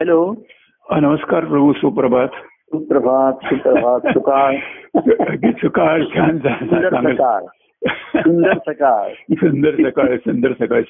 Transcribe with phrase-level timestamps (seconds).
[0.00, 0.34] Hello.
[0.90, 2.28] नमस्कार प्रभू सुप्रभात.
[2.28, 4.00] सुप्रभात सुप्रभात.
[4.12, 4.56] सुकाळ.
[5.62, 6.38] सकाळ छान.
[6.38, 7.42] सकाळ.
[8.16, 9.12] सुंदर सकाळ.
[9.32, 10.82] सुंदर सकाळ सुंदर सकाळ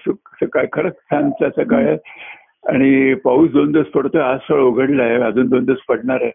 [0.42, 1.96] सकाळ खरंच छानचा सकाळ आहे.
[2.68, 6.30] आणि पाऊस दोन दिवस पडतोय आज सळ उघडला आहे अजून दोन दिवस पडणार आहे.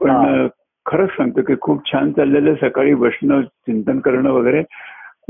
[0.00, 0.46] पण
[0.86, 2.68] खरंच सांगतो की खूप छान चाललेलं आहे.
[2.68, 4.62] सकाळी बसणं चिंतन करणं वगैरे.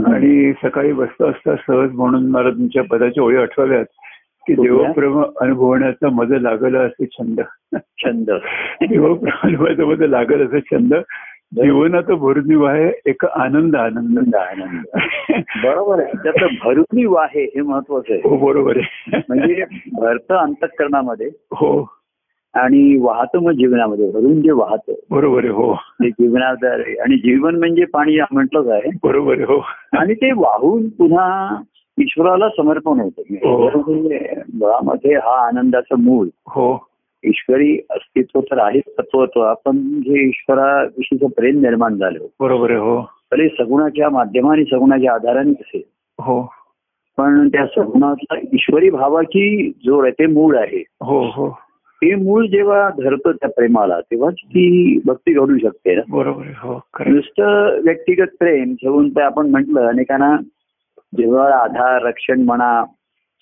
[0.06, 3.84] आणि सकाळी बसता असता सहज म्हणून मला तुमच्या पदाच्या ओळी आठवाव्यात.
[4.46, 4.54] की?
[4.54, 7.40] देवप्रेम अनुभवण्याचा मज लागलं असे छंद.
[7.77, 8.30] छंद.
[8.88, 10.95] देवप्रेम अनुभवाचा मज लागल असे छंद.
[11.55, 14.34] जीवनात भरून आहे एक आनंद आनंद.
[14.34, 14.83] आनंद
[15.64, 16.12] बरोबर आहे.
[16.22, 18.28] त्याचं भरून आहे हे महत्वाचं आहे.
[18.28, 19.16] हो बरोबर आहे.
[19.28, 21.95] म्हणजे भरतं अंतकरणामध्ये हो.
[22.55, 24.92] आणि वाहतं मग जीवनामध्ये भरून जे वाहतं.
[25.11, 25.74] बरोबर आहे हो.
[25.74, 26.95] ते जीवनाधार आहे.
[27.00, 28.91] आणि जीवन म्हणजे पाणी म्हटलंच आहे.
[29.05, 29.64] बरोबर आहे हो.
[29.92, 31.61] आणि ते वाहून पुन्हा
[31.98, 33.05] ईश्वराला समर्पण हो.
[33.05, 36.27] होतं म्हणजे मुळामध्ये हा आनंदाचं मूळ.
[36.47, 36.77] हो.
[37.25, 43.01] ईश्वरी अस्तित्व तर आहेच तत्वत्व आपण जे ईश्वराविषयीचं प्रेम निर्माण झालं बरोबर आहे हो.
[43.33, 45.83] भले सगुणाच्या माध्यमाने सगुणाच्या आधाराने असेल
[46.19, 46.41] हो.
[47.19, 50.83] पण त्या सगुणातला ईश्वरी भावाची जोड आहे ते मूळ आहे.
[51.01, 51.48] हो हो.
[52.03, 56.03] ते मूळ जेव्हा धरतं त्या प्रेमाला तेव्हाच ती भक्ती घडू शकते ना.
[56.08, 56.81] बरोबर हो.
[57.06, 60.36] नुसतं व्यक्तिगत प्रेम ठेवून ते आपण म्हटलं अनेकांना
[61.17, 62.84] जेव्हा आधार रक्षण म्हणा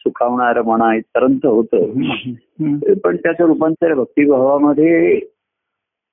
[0.01, 2.95] सुखावणार म्हणा इतरांचं होतं.
[3.05, 5.15] पण त्याचं रूपांतर भक्तिभावामध्ये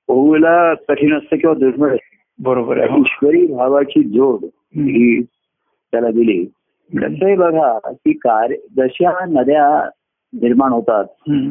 [0.08, 2.98] होऊला कठीण असतं किंवा दुर्मिळ असतं बरोबर आहे हो.
[2.98, 4.44] ईश्वरी भावाची जोड
[4.76, 6.44] ही त्याला दिली
[6.90, 9.66] कसं आहे बघा की कार्य जशा नद्या
[10.32, 11.04] निर्माण होतात.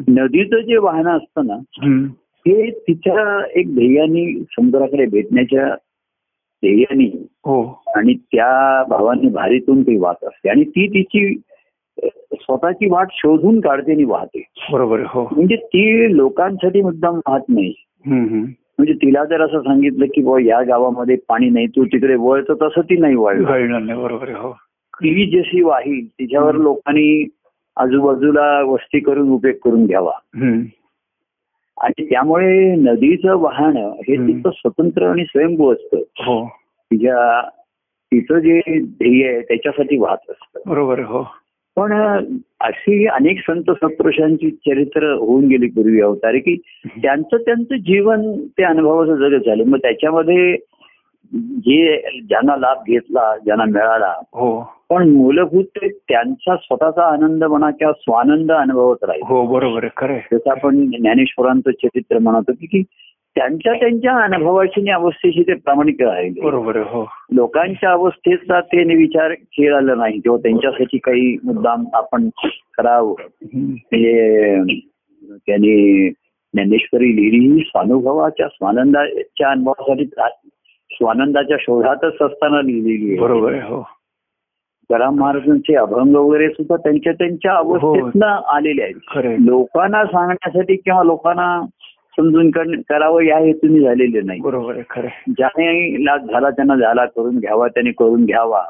[0.08, 1.54] नदीचं जे वाहन असतं ना.
[2.46, 5.74] हे तिच्या एक ध्येयाने समुद्राकडे भेटण्याच्या
[6.64, 7.82] ध्येयाने हो.
[7.96, 10.48] आणि त्या भावाने भारीतून ती वाहत असते.
[10.48, 11.40] आणि ती तिची
[12.34, 14.44] स्वतःची वाट शोधून काढते आणि वाहते.
[14.72, 15.28] बरोबर हो.
[15.32, 17.74] म्हणजे ती लोकांसाठी मुद्दाम वाहत नाही.
[18.04, 22.54] म्हणजे तिला जर असं सांगितलं की बुवा या गावामध्ये पाणी नाही तू तिकडे वळ तर
[22.54, 23.96] तसं ती नाही वळणार.
[23.96, 24.56] बरोबर हो.
[24.94, 27.28] ती जशी वाहील तिच्यावर लोकांनी
[27.76, 30.12] आजूबाजूला वस्ती करून उपयोग करून घ्यावा.
[31.80, 34.16] आणि त्यामुळे नदीचं वाहनं हे.
[34.16, 35.96] तिचं स्वतंत्र आणि स्वयंभू असतं.
[35.96, 36.46] हो.
[36.60, 37.48] तिच्या
[38.12, 40.60] तिचं जे ध्येय आहे त्याच्यासाठी वाहत असतं.
[40.66, 41.22] बरोबर हो.
[41.76, 41.92] पण
[42.60, 49.14] अशी अनेक संत सत्पुरुषांची चरित्र होऊन गेली पूर्वी अवतारे की त्यांचं त्यांचं जीवन ते अनुभवाचं
[49.14, 49.64] जगत झालं.
[49.64, 50.56] मग त्याच्यामध्ये
[51.34, 51.96] जे
[52.28, 54.79] ज्यांना लाभ घेतला ज्यांना मिळाला हो.
[54.90, 59.22] पण मूलभूत ते त्यांचा स्वतःचा आनंद म्हणा किंवा स्वानंद अनुभवत राहील.
[59.24, 60.22] हो बरोबर आहे खरं आहे.
[60.32, 62.82] जसं आपण ज्ञानेश्वरांचं चरित्र म्हणतो की की
[63.34, 66.40] त्यांच्या त्यांच्या अनुभवाशी आणि अवस्थेशी ते प्रामाणिक राहिले.
[66.40, 67.06] बरोबर आहे हो.
[67.32, 72.28] लोकांच्या अवस्थेचा ते विचार केला नाही किंवा त्यांच्यासाठी काही मुद्दाम आपण
[72.78, 73.14] करावं.
[73.54, 74.64] म्हणजे
[75.32, 76.08] त्यांनी
[76.54, 80.04] ज्ञानेश्वरी लिहिली ही स्वानुभवाच्या स्वानंदाच्या अनुभवासाठी
[80.90, 83.20] स्वानंदाच्या शोधातच असताना लिहिलेली आहे.
[83.20, 83.84] बरोबर आहे हो.
[84.90, 88.94] तुकाराम महाराजांचे अभंग वगैरे सुद्धा त्यांच्या त्यांच्या अवस्थेतनं आलेले आहेत.
[89.46, 91.66] लोकांना सांगण्यासाठी किंवा लोकांना
[92.16, 95.08] समजून कर- करावं या हेतूने झालेले नाही बरोबर खरं.
[95.28, 98.62] ज्याने लाभ झाला त्यांना झाला करून घ्यावा त्याने करून घ्यावा.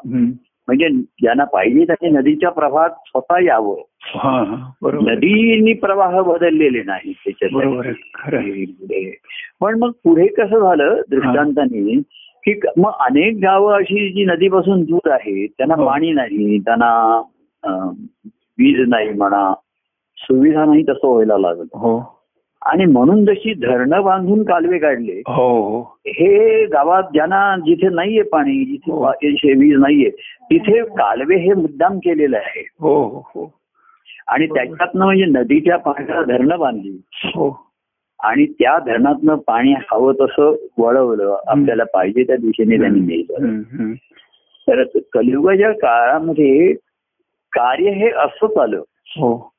[0.68, 3.76] म्हणजे ज्यांना पाहिजे त्याने नदीच्या प्रवाहात स्वतः यावं
[4.14, 4.90] हा हा.
[4.92, 7.12] नदीनी प्रवाह बदललेले नाही.
[7.34, 9.16] पुढे.
[9.60, 11.98] पण मग पुढे कसं झालं दृष्टांताने
[12.46, 15.86] की मग अनेक गावं अशी जी नदीपासून दूर आहेत त्यांना हो.
[15.86, 17.22] पाणी नाही त्यांना
[18.58, 19.52] वीज नाही म्हणा
[20.16, 21.78] सुविधा नाही तसं व्हायला लागलं.
[21.78, 22.16] हो.
[22.62, 25.80] आणि म्हणून जशी धरणं बांधून कालवे काढले हो हो.
[26.06, 29.04] हे गावात ज्यांना जिथे नाहीये पाणी जिथे हो.
[29.60, 30.10] वीज नाहीये
[30.50, 33.52] तिथे कालवे हे मुद्दाम केलेलं आहे हो हो हो.
[34.28, 37.00] आणि त्याच्यातनं म्हणजे नदीच्या पाण्याला धरणं बांधली.
[37.24, 37.69] हो.
[38.22, 43.92] आणि त्या धरणातनं पाणी हवं तसं वळवलं आपल्याला पाहिजे त्या दिशेने त्यांनी नेलं.
[44.68, 46.72] तर कलियुगाच्या काळामध्ये
[47.52, 48.82] कार्य हे असंच आलं.
[49.16, 49.50] हो.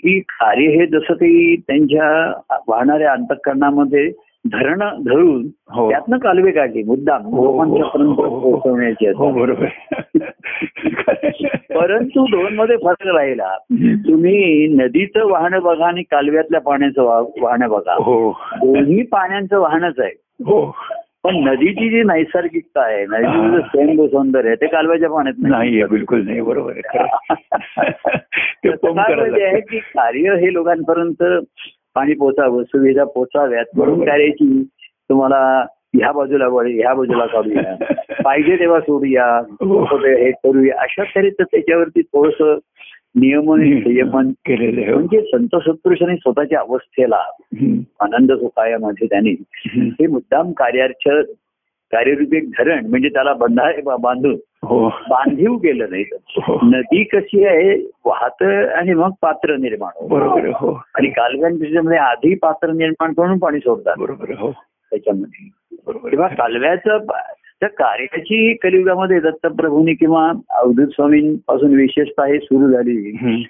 [0.00, 4.12] की कार्य हे जसं काही त्यांच्या वाहणाऱ्या अंतकरणामध्ये
[4.44, 5.90] धरणं धरून हो.
[5.90, 8.14] त्यातनं कालवे काढली मुद्दाम हो, हो, लोकांच्यापर्यंत.
[8.14, 9.06] पोहोचवण्याची
[11.74, 13.56] परंतु दोन मध्ये फरक राहिला.
[14.08, 17.02] तुम्ही नदीचं वाहन बघा आणि कालव्यातल्या पाण्याचं
[17.40, 17.94] वाहन बघा.
[18.64, 20.12] दोन्ही पाण्याचं वाहनच आहे.
[21.24, 25.84] पण नदीची जी नैसर्गिकता आहे नदीचं जे स्वयंभू सौंदर्य आहे ते कालव्याच्या पाण्यात नाही.
[25.84, 26.72] बिलकुल नाही बरोबर
[29.42, 29.60] आहे.
[29.60, 31.22] की कार्य हे लोकांपर्यंत
[31.94, 34.04] पाणी पोचावं सुविधा पोचाव्यात म्हणून.
[34.04, 35.64] कार्याची तुम्हाला
[35.94, 37.74] ह्या बाजूला वळे ह्या बाजूला काढूया
[38.24, 39.24] पाहिजे तेव्हा सोडूया
[39.60, 39.96] हो.
[39.96, 42.42] हे करूया अशा तऱ्हेचं त्याच्यावरती थोडस
[43.14, 47.22] नियमन संयमन केलेले हो म्हणजे संत सत्पुरुषांनी स्वतःच्या अवस्थेला.
[48.00, 49.86] आनंद सुखायामध्ये त्यांनी हम्म.
[49.86, 51.08] हे मुद्दाम कार्यार्थ
[51.92, 56.04] कार्यरूपी एक धरण म्हणजे त्याला बंधा बांधून हो बांधीव केलं नाही
[56.36, 56.58] हो.
[56.62, 60.06] नदी कशी आहे वाहत आणि मग पात्र निर्माण.
[60.08, 65.48] बरोबर हो आणि कालव्यांमध्ये आधी पात्र निर्माण करून पाणी सोडतात बरोबर हो त्याच्यामध्ये
[65.86, 66.28] बरोबर तेव्हा.
[66.28, 66.98] कालव्याचं
[67.60, 73.42] त्या कार्याची कलियुगामध्ये दत्तप्रभूंनी किंवा अवधूत स्वामींपासून विशेषतः हे सुरू झाली.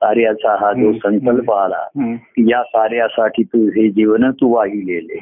[0.00, 0.92] कार्याचा हा जो.
[0.92, 1.86] संकल्प आला.
[2.16, 5.18] की या कार्यासाठी तू हे जीवन तू वाहिलेले.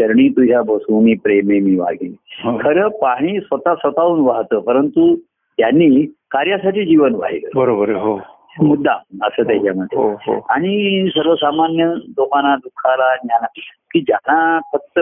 [0.00, 2.12] चरणी तुझ्या बसू मी प्रेमे मी वागिन.
[2.44, 2.58] हो.
[2.58, 5.16] खरं पाणी स्वतः स्वतःहून वाहतं परंतु
[5.58, 7.48] त्यांनी कार्यासाठी जीवन वाहिलं.
[7.54, 8.20] बरोबर हो.
[8.62, 8.92] मुद्दा
[9.22, 9.98] असं त्याच्यामध्ये.
[9.98, 10.46] हो हो.
[10.48, 13.46] आणि सर्वसामान्य लोकांना दुःखाला ज्ञाना
[13.92, 14.98] की ज्यांना फक्त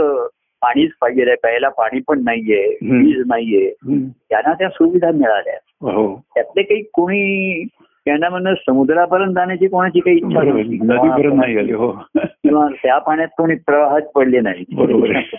[0.62, 2.78] पाणीच पाहिजे प्यायला पाणी पण नाहीये.
[2.82, 3.70] वीज नाहीये.
[4.30, 5.54] त्यांना त्या सुविधा मिळाल्या.
[5.92, 6.22] हो.
[6.34, 7.64] त्यातले काही कोणी
[8.08, 10.42] त्यांना म्हणणं समुद्रापर्यंत जाण्याची कोणाची काही इच्छा.
[10.42, 11.92] नदीपर्यंत नाही आली हो.
[12.16, 14.64] किंवा त्या पाण्यात कोणी प्रवाहात पडले नाही.
[14.72, 15.16] बरोबर.
[15.16, 15.36] आहे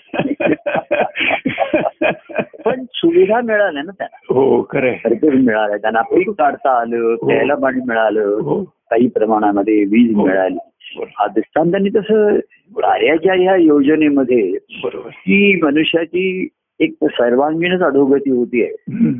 [2.65, 4.33] पण सुविधा मिळाल्या ना त्यांना.
[4.33, 8.63] हो भरपूर मिळाल्या त्यांना पीक काढता आलं प्यायला पाणी मिळालं हो.
[8.63, 10.25] काही प्रमाणामध्ये वीज हो.
[10.25, 10.57] मिळाली.
[11.01, 11.27] हा.
[11.27, 12.39] दृष्टांतांनी तसं
[12.75, 14.57] कार्याच्या ह्या योजनेमध्ये
[15.07, 16.47] ही मनुष्याची
[16.79, 19.13] एक सर्वांगीणच अधोगती होतीये हम्म.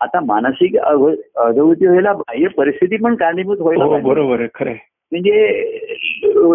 [0.00, 3.98] आता मानसिक अधो- अधोगती व्हायला बाह्य परिस्थिती पण कारणीभूत व्हायला हो.
[3.98, 4.74] बरोबर आहे खरंय
[5.12, 5.48] म्हणजे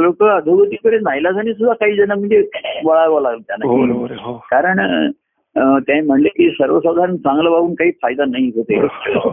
[0.03, 2.41] लोक अधोगतीकडे नाईलाजाने सुद्धा काही जण म्हणजे
[2.85, 4.79] वळावं लागलं हो त्यांना बरोबर आहे हो कारण
[5.79, 8.75] ते म्हणले की सर्वसाधारण चांगलं वागून काही फायदा नाही होते.
[8.75, 9.29] हो.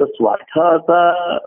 [0.00, 1.38] तर स्वार्थाचा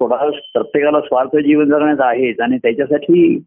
[0.00, 0.16] थोडा
[0.54, 3.44] प्रत्येकाला स्वार्थ जीवन जगण्यात आहेच आणि त्याच्यासाठी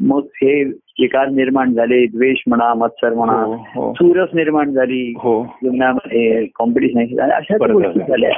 [0.00, 0.64] मग हे
[1.00, 7.20] विकार निर्माण झाले द्वेष म्हणा मत्सर म्हणा हो हो चुरस निर्माण झाली हो जीवनामध्ये कॉम्पिटिशन
[7.30, 7.86] अशा बरोबर.
[7.86, 8.30] गोष्टी झाल्या.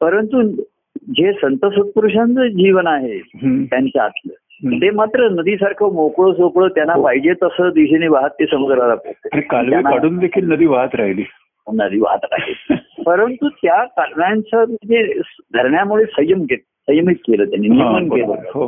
[0.00, 0.42] परंतु
[1.08, 3.18] जे संत सत्पुरुषांचं जीवन आहे.
[3.64, 4.32] त्यांच्या आतलं.
[4.80, 7.02] ते मात्र नदीसारखं मोकळं सोकळं त्यांना हो.
[7.02, 8.94] पाहिजे तसं दिशेने वाहत ते समुद्राला
[9.40, 11.24] कालवे काढून देखील नदी वाहत राहिली
[11.66, 15.20] नदी वाहत राहील परंतु त्या कालव्यांचं म्हणजे
[15.54, 18.08] धरण्यामुळे संयम घेत संयमित केलं त्यांनी हा, नियमन.
[18.08, 18.66] केलं हो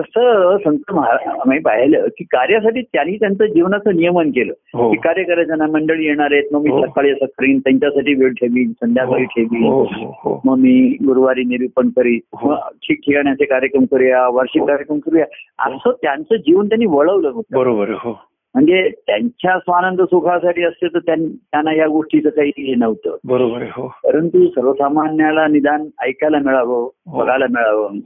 [0.00, 4.52] तसं संत महाराज आम्ही पाहिलं की कार्यासाठी त्यांनी त्यांचं जीवनाचं नियमन केलं.
[4.74, 4.90] हो.
[4.90, 6.86] की कार्य करायचं ना मंडळी येणार आहेत मग मी हो.
[6.86, 9.62] सकाळी असं करीन त्यांच्यासाठी वेळ ठेवीन संध्याकाळी ठेवीन.
[9.62, 12.18] हो हो मग मी गुरुवारी निरूपण करीन.
[12.42, 14.62] मग ठिकठिकाण्याचे कार्यक्रम करूया वार्षिक.
[14.62, 15.24] कार्यक्रम करूया.
[15.58, 17.58] असं त्यांचं जीवन त्यांनी वळवलं होतं.
[17.58, 18.20] बरोबर हो.
[18.54, 23.16] म्हणजे त्यांच्या स्वानंद सुखासाठी असते तर त्यां- त्यांना या गोष्टीचं काही हे नव्हतं.
[23.24, 23.88] बरोबर हो.
[24.04, 26.88] परंतु सर्वसामान्याला निदान ऐकायला मिळावं.
[27.06, 27.98] बघायला मिळावं.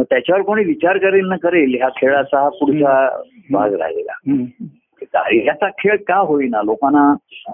[0.00, 2.92] मग त्याच्यावर कोणी विचार करेल ना करेल ह्या खेळाचा हा पुढचा
[3.50, 4.12] भाग राहिलेला.
[5.34, 6.62] याचा खेळ का होईना?
[6.62, 7.02] लोकांना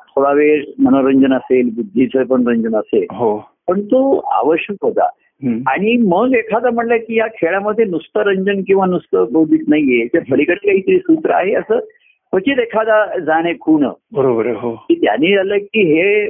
[0.09, 3.07] थोडा वेळ मनोरंजन असेल बुद्धीचं पण रंजन असेल.
[3.11, 3.37] हो.
[3.69, 5.09] पण तो आवश्यक होता.
[5.71, 10.55] आणि मग एखादं म्हणलं की या खेळामध्ये नुसतं रंजन किंवा नुसतं बौद्धिक नाहीये त्या पलीकडे
[10.55, 11.79] काहीतरी सूत्र आहे असं
[12.33, 13.87] क्वचित एखादा जाणे खूण.
[14.13, 14.75] बरोबर आहे हो.
[14.75, 16.25] की त्यांनी झालं की हे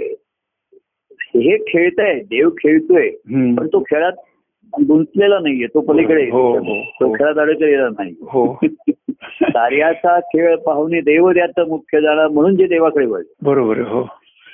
[1.34, 3.08] हे खेळतंय देव खेळतोय.
[3.56, 4.12] पण तो खेळात
[4.88, 7.12] गुंतलेला नाहीये तो पलीकडे हो, हो, तो हो.
[7.12, 8.58] खेळात अडकलेला नाही हो
[9.42, 14.02] कार्याचा खेळ पाहुणे देव द्याचं मुख्य जाणं म्हणून जे देवाकडे वळ बरोबर हो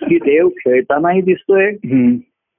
[0.02, 1.72] की देव खेळतानाही दिसतोय.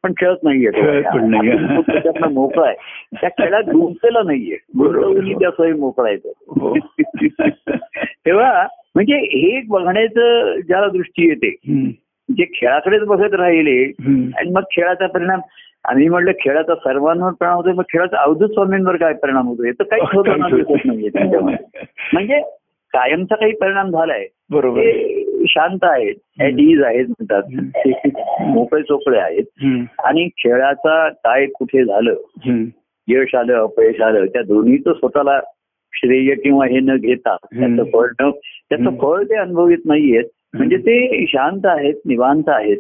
[0.04, 0.82] पण खेळत नाहीये तो.
[0.82, 2.76] तो त्याच्यातनं मोकळा आहे
[3.22, 5.08] त्या खेळात गुंतलेला नाहीये बरोबर.
[5.08, 6.78] गुंतवून त्यासही मोकळा आहे तो.
[8.26, 11.56] तेव्हा म्हणजे हे बघण्याचं ज्याला दृष्टी येते.
[12.30, 13.86] जे खेळाकडेच बघत राहिले.
[14.38, 15.40] आणि मग खेळाचा परिणाम
[15.88, 19.72] आम्ही म्हणलं खेळाचा सर्वांवर परिणाम होतोय मग खेळाचा अवधूत स्वामींवर काय परिणाम होतोय?
[19.72, 20.04] तर काहीच
[20.54, 21.82] दिसत नाहीये त्याच्यामध्ये.
[22.14, 22.40] म्हणजे
[22.94, 24.28] कायमचा काही परिणाम झालाय.
[24.52, 24.82] बरोबर.
[25.48, 27.44] शांत आहेत इज आहेत म्हणतात.
[28.42, 29.44] मोकळे चोकळे आहेत.
[30.00, 32.14] आणि खेळाचा काय कुठे झालं.
[33.08, 35.40] यश आलं अपयश आलं त्या दोन्हीचं स्वतःला
[35.94, 38.30] श्रेय किंवा हे न घेता त्याचं फळ न
[38.70, 38.90] त्याचं.
[39.02, 40.24] फळ ते अनुभवित नाहीयेत.
[40.54, 42.78] म्हणजे ते शांत आहेत निवांत आहेत.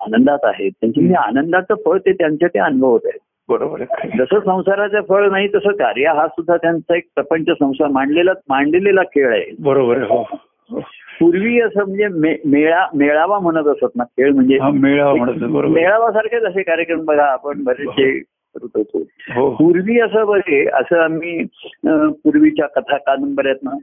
[0.00, 0.70] आनंदात आहेत.
[0.80, 3.18] त्यांचे म्हणजे आनंदाचं फळ ते त्यांच्या ते अनुभवत आहेत.
[3.48, 3.82] बरोबर.
[4.18, 9.32] जसं संसाराचं फळ नाही तसं कार्य हा सुद्धा त्यांचा एक प्रपंच संसार मांडलेला मांडलेला खेळ
[9.32, 9.44] आहे.
[9.60, 10.22] बरोबर हो
[10.70, 10.80] हो.
[11.20, 12.08] पूर्वी असं म्हणजे
[12.44, 18.10] मेळा मेळावा म्हणत असत ना खेळ म्हणजे हा मेळावा मेळावासारखेच असे कार्यक्रम बघा आपण बरेचसे
[18.20, 18.98] करत होतो.
[19.34, 19.50] हो.
[19.54, 21.44] पूर्वी असं बरे असं आम्ही
[21.86, 23.76] पूर्वीच्या कथा कादंबऱ्यातनं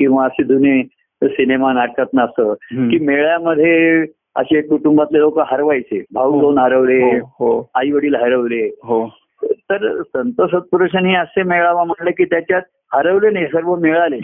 [0.00, 0.80] किंवा असे जुने
[1.28, 2.54] सिनेमा नाटकातनं असं.
[2.90, 4.04] की मेळ्यामध्ये
[4.36, 6.04] असे कुटुंबातले लोक हरवायचे.
[6.14, 6.40] भाऊ हो.
[6.40, 7.70] दोन हरवले हो हो.
[7.74, 8.76] आई वडील हरवले.
[8.84, 9.14] हो.
[9.44, 12.62] तर संत सत्पुरुषांनी असे मेळावा म्हटलं की त्याच्यात
[12.94, 14.18] हरवले नाही सर्व मिळाले.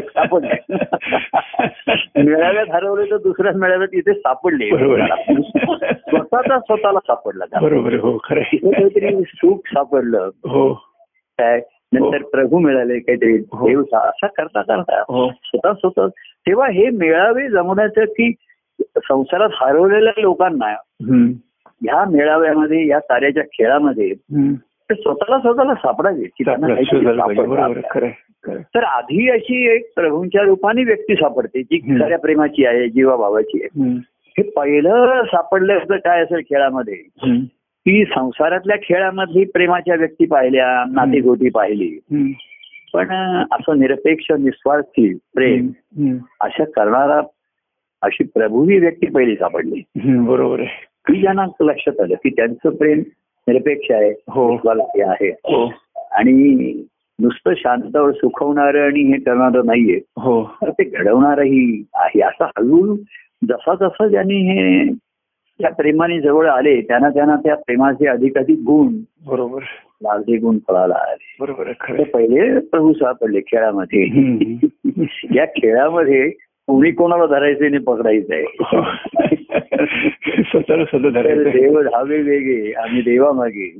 [0.00, 0.76] सापडले.
[2.22, 4.68] मेळाव्यात हरवले तर दुसऱ्या मेळाव्यात इथे सापडले.
[5.92, 7.44] स्वतःचा स्वतःला सापडला.
[7.96, 8.18] हो.
[8.18, 10.30] काहीतरी सुख सापडलं.
[10.46, 10.72] हो.
[11.38, 11.60] काय?
[11.94, 13.68] नंतर प्रभू मिळाले काहीतरी हो.
[13.68, 18.32] देव सा- असा करता करता हो स्वतः स्वतः तेव्हा हे मेळावे जमवण्याचं की
[18.80, 20.66] संसारात हरवलेल्या लोकांना.
[21.82, 24.14] ह्या मेळाव्यामध्ये या कार्याच्या खेळामध्ये.
[24.90, 26.66] ते स्वतःला स्वतःला सापडावे की त्यांना
[27.12, 27.80] सापडलं.
[28.74, 31.78] तर आधी अशी एक प्रभूंच्या रूपाने व्यक्ती सापडते जी.
[32.04, 33.82] खऱ्या प्रेमाची आहे जीवाभावाची आहे.
[34.38, 36.96] हे पहिलं सापडल्याचं काय असेल खेळामध्ये.
[37.86, 41.98] की संसारातल्या खेळामधली प्रेमाच्या व्यक्ती पाहिल्या नातेगोटी पाहिली.
[42.94, 43.08] पण
[43.52, 45.66] असं निरपेक्ष निस्वार्थी प्रेम.
[46.40, 47.20] अशा करणारा
[48.02, 49.82] अशी प्रभूही व्यक्ती पहिली सापडली.
[50.04, 50.68] बरोबर आहे.
[51.06, 52.98] की ज्यांना लक्षात आलं की त्यांचं प्रेम
[53.48, 54.50] निरपेक्ष आहे हो.
[54.50, 55.28] निस्वार्थी आहे.
[55.30, 55.72] हो.
[56.12, 56.72] आणि
[57.20, 60.00] नुसतं शांतवर सुखवणारं आणि हे करणारं नाहीये.
[60.16, 60.44] हो.
[60.62, 62.20] तर ते घडवणारही आहे.
[62.20, 62.96] असं हळूहळू
[63.48, 64.84] जसा जसा ज्यांनी हे
[65.60, 68.94] त्या प्रेमाने जवळ आले त्यांना त्यांना त्या प्रेमाचे अधिक अधिक गुण
[69.26, 69.60] बरोबर
[70.02, 72.02] लाभले गुण फळाला आले बरोबर.
[72.02, 74.02] पहिले प्रभू सापडले खेळामध्ये.
[75.34, 76.32] या खेळामध्ये
[76.66, 78.82] कोणी कोणाला धरायचं आणि पकडायचंय हो.
[80.42, 83.78] स्वतःला स्वतः तर धरायचं देव धावे वेगे आम्ही देवामागे.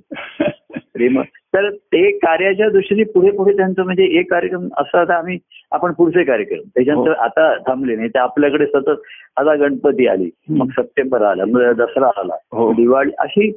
[0.73, 1.21] प्रेम.
[1.23, 5.39] तर ते कार्याच्या दृष्टीने पुढे पुढे त्यांचं म्हणजे एक कार्यक्रम असं आता आम्ही
[5.73, 6.69] आपण पुढचे कार्यक्रम.
[6.75, 7.25] त्याच्यानंतर हो.
[7.25, 8.09] आता थांबले नाही.
[8.09, 9.03] तर आपल्याकडे सतत
[9.37, 10.31] आता गणपती आली.
[10.49, 12.35] मग सप्टेंबर आला मग दसरा आला.
[12.53, 12.73] हो.
[12.73, 13.51] दिवाळी अशी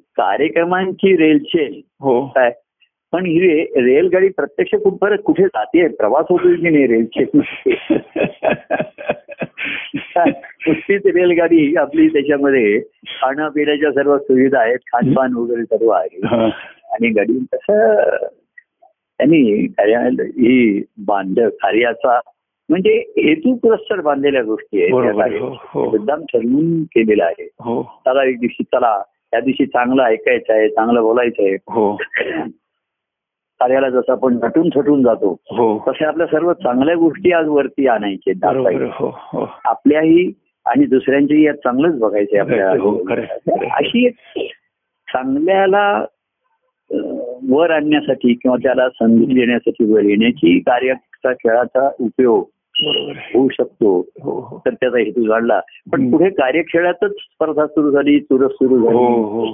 [0.00, 2.26] कार्यक्रमांची रेलचेल हो.
[2.26, 2.52] काय?
[3.12, 5.88] पण ही रेलगाडी प्रत्यक्ष कुठे कुठे जाते?
[5.88, 7.40] प्रवास होतोय की नाही रेलचेल
[10.66, 16.20] नुसतीच रेलगाडी आपली त्याच्यामध्ये खाणं पिण्याच्या सर्व सुविधा आहेत खानपान वगैरे सर्व आहे.
[16.24, 16.44] हा.
[16.92, 17.96] आणि गाडी कसं
[19.18, 22.20] त्यांनी कार्यालय ही बांध कार्याचा
[22.68, 24.92] म्हणजे हेतू पुरस्कार बांधलेल्या गोष्टी आहेत.
[24.92, 25.56] हो.
[25.60, 25.90] हो.
[25.90, 27.48] मुद्दाम ठरवून केलेला आहे.
[27.60, 27.82] हो.
[27.82, 31.54] चला एक दिवशी चला त्या दिवशी चांगलं ऐकायचं आहे चांगलं बोलायचं आहे.
[31.54, 31.98] हो.
[33.60, 38.32] कार्याला जसं आपण नटून थटून जातो हो तसे आपल्या सर्व चांगल्या गोष्टी आज वरती आणायचे.
[38.86, 40.32] हो हो आपल्याही
[40.66, 42.00] आणि दुसऱ्यांच्याही यात चांगलंच
[43.08, 43.68] खरं आहे.
[43.70, 44.14] अशी एक
[45.08, 46.04] चांगल्याला
[47.50, 52.44] वर आणण्यासाठी किंवा त्याला संधी देण्यासाठी वर येण्याची कार्याचा खेळाचा उपयोग.
[53.34, 55.60] होऊ शकतो तर त्याचा हेतू घडला
[55.92, 56.10] पण.
[56.10, 59.44] पुढे कार्यखेळातच स्पर्धा सुरू झाली चुरस सुरू झाली हो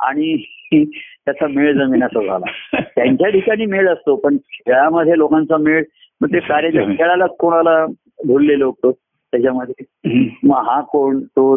[0.00, 0.36] आणि
[0.84, 2.80] त्याचा मेळ जमिनाचा झाला.
[2.96, 5.82] त्यांच्या ठिकाणी मेळ असतो पण खेळामध्ये लोकांचा मेळ
[6.20, 7.86] मग ते कार्याच्या खेळाला कोणाला
[8.26, 9.84] भुलले लोक त्याच्यामध्ये.
[10.42, 11.20] मग हा कोण?
[11.20, 11.56] तो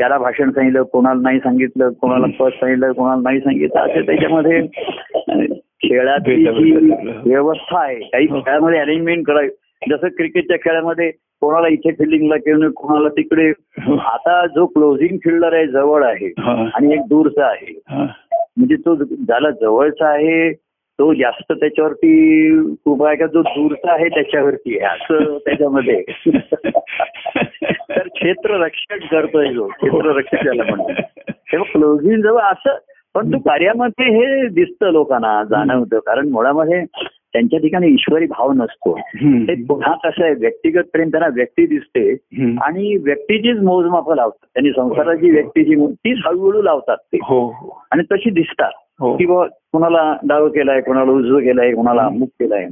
[0.00, 4.60] त्याला भाषण सांगितलं कोणाला नाही सांगितलं कोणाला पद सांगितलं कोणाला नाही सांगितलं असं त्याच्यामध्ये
[5.82, 6.44] खेळाची
[7.24, 8.40] व्यवस्था आहे काही हो.
[8.40, 9.48] खेळामध्ये अरेंजमेंट करावी.
[9.82, 13.48] जसं क्रिकेटच्या खेळामध्ये कोणाला इथे फिल्डिंगला किंवा कोणाला तिकडे.
[13.90, 16.32] आता जो क्लोजिंग फिल्डर आहे जवळ आहे.
[16.74, 17.72] आणि एक दूरचा आहे.
[18.56, 20.52] म्हणजे तो ज्याला जवळचा आहे
[20.98, 26.02] तो जास्त त्याच्यावरती खूप आहे का जो दूरचा आहे त्याच्यावरती आहे असं त्याच्यामध्ये
[27.90, 30.92] तर क्षेत्र रक्षण करतोय जो क्षेत्र रक्षक त्याला म्हणतो
[31.30, 32.76] तेव्हा क्लोजिंग जवळ असं
[33.14, 36.84] पण तू कार्यामध्ये हे दिसतं लोकांना जाणवतं कारण मुळामध्ये
[37.32, 38.98] त्यांच्या ठिकाणी ईश्वरी भाव नसतो.
[39.48, 42.12] ते पुन्हा कसं आहे व्यक्तिगत प्रेम त्यांना व्यक्ती दिसते.
[42.60, 44.46] आणि व्यक्तीचीच मोजमापं लावतात.
[44.54, 47.18] त्यांनी संसाराची व्यक्तीची मो- तीच हळूहळू लावतात ते.
[47.22, 47.82] हो हो.
[47.92, 48.70] आणि तशी दिसतात.
[49.00, 49.16] हो.
[49.16, 52.66] की बुवा कोणाला डाव केलाय कोणाला उजवं केलंय कोणाला अमुक केलाय.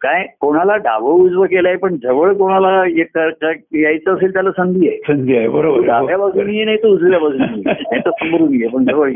[0.00, 4.98] काय कोणाला डावं उजवं केलंय पण जवळ कोणाला यायचं असेल त्याला संधी आहे.
[4.98, 5.86] संधी आहे बरोबर.
[5.86, 6.30] डाव्या हो.
[6.30, 7.62] बाजूनी नाही तर उजव्या बाजूनी.
[7.66, 9.12] नाही तर समोरून ये पण जवळ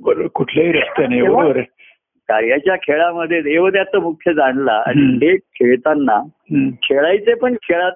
[0.00, 1.60] बरोबर कुठल्याही रस्त्याने बरोबर
[2.28, 5.16] कार्याच्या खेळामध्ये देव त्याचं मुख्य जाणला आणि.
[5.16, 6.22] ते खेळताना.
[6.82, 7.92] खेळायचे पण खेळात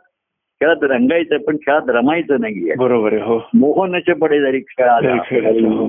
[0.61, 2.75] खेळात रंगायचं पण खेळात रमायचं नाहीये.
[2.75, 3.41] बरोबर आहे हो.
[3.55, 5.89] मोहनचे पडे जरी खेळाला, हो.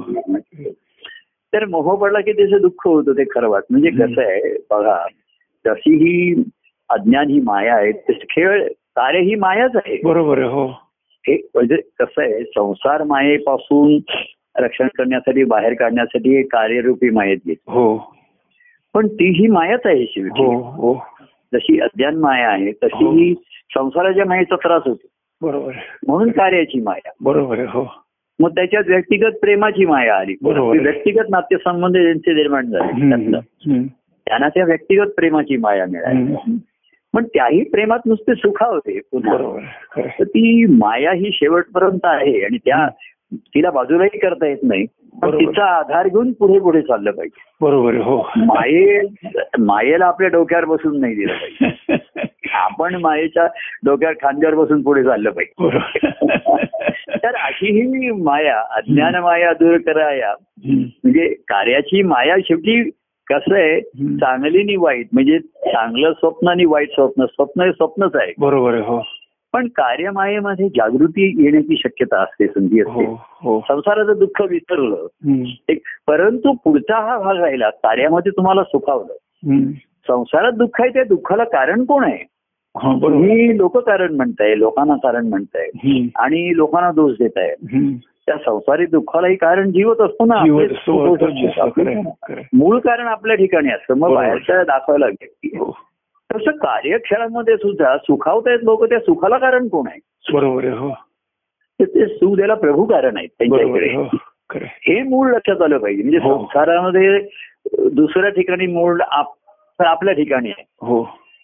[1.54, 5.06] तर मोह पडला की त्याचं दुःख होतं ते खरं वाट म्हणजे कसं आहे बघा
[5.66, 6.44] जशी ही
[6.90, 10.00] अज्ञान ही माया आहे तशी खेळ कार्य ही मायाच आहे.
[10.04, 10.68] बरोबर आहे हो.
[11.28, 14.00] हे म्हणजे कसं आहे संसार मायेपासून
[14.58, 18.14] रक्षण करण्यासाठी बाहेर काढण्यासाठी हे कार्यरूपी मायेत येते हो.
[18.94, 21.06] पण ती ही मायाच आहे शेवटी हो हो
[21.54, 23.12] जशी अज्ञान माया आहे तशी हो.
[23.12, 23.34] ही
[23.76, 25.08] संसाराच्या मायेचा त्रास होतो
[25.42, 25.72] बरोबर
[26.08, 27.88] म्हणून कार्याची माया बरोबर हो
[28.40, 30.80] मग त्याच्यात व्यक्तिगत प्रेमाची माया आली बरोबर.
[30.80, 33.18] व्यक्तिगत नातेसंबंध ज्यांचे निर्माण झाले.
[34.26, 36.36] त्यांना त्या व्यक्तिगत प्रेमाची माया मिळाली.
[37.14, 39.00] पण त्याही प्रेमात नुसते पुन्हा आहे.
[39.00, 40.08] खरं आहे.
[40.20, 42.88] तर ती माया ही शेवटपर्यंत आहे आणि त्या
[43.34, 44.86] तिला बाजूलाही करता येत नाही.
[45.24, 47.52] तिचा आधार घेऊन पुढे पुढे चाललं पाहिजे.
[47.62, 48.32] बरोबर हो.
[48.38, 49.02] माये
[49.60, 51.98] मायेला आपल्या डोक्यावर बसून नाही दिलं पाहिजे.
[52.54, 53.48] आपण मायेच्या
[53.86, 55.78] डोक्यावर खांद्यावर बसून पुढे चाललं पाहिजे.
[57.24, 60.34] तर अशी ही माया अज्ञान माया दूर कराया.
[60.68, 62.90] म्हणजे कार्याची माया शेवटी
[63.28, 63.82] कसं आहे.
[64.18, 65.08] चांगली आणि वाईट.
[65.14, 67.26] म्हणजे चांगलं स्वप्न आणि वाईट स्वप्न.
[67.26, 68.34] स्वप्न हे स्वप्नच आहे.
[68.40, 69.02] बरोबर हो.
[69.54, 73.06] पण कार्यमायेमध्ये जागृती येण्याची शक्यता असते संधी हो असते
[73.42, 75.08] हो संसाराचं दुःख विसरलं
[76.08, 79.14] परंतु पुढचा हा भाग राहिला कार्यामध्ये तुम्हाला सुखावलं.
[80.08, 82.26] संसारात दुःख आहे त्या दुःखाला कारण कोण आहे
[82.78, 82.92] हा
[83.54, 85.68] लोक कारण म्हणताय लोकांना कारण म्हणताय.
[86.16, 87.94] आणि लोकांना दोष देताय हम्म.
[88.26, 90.50] त्या संसारिक दुःखालाही कारण जीवत असतो ना आहे,
[91.88, 92.48] आहे.
[92.54, 94.14] मूळ कारण आपल्या ठिकाणी असतं मग.
[94.14, 95.58] बाहेरच्या दाखवायला आहे.
[95.58, 95.78] हो.
[96.34, 100.00] तसं कार्यक्षेत्रामध्ये सुद्धा सुखावतायत लोक त्या सुखाला कारण कोण आहे
[100.34, 100.90] बरोबर आहे हो
[101.80, 104.04] तर ते सुख द्यायला प्रभू कारण आहेत त्यांच्याकडे हो.
[104.56, 106.38] हे मूळ लक्षात आलं पाहिजे म्हणजे हो.
[106.38, 107.20] संसारामध्ये
[107.92, 111.02] दुसऱ्या ठिकाणी मूळ आप- आपल्या ठिकाणी आहे हो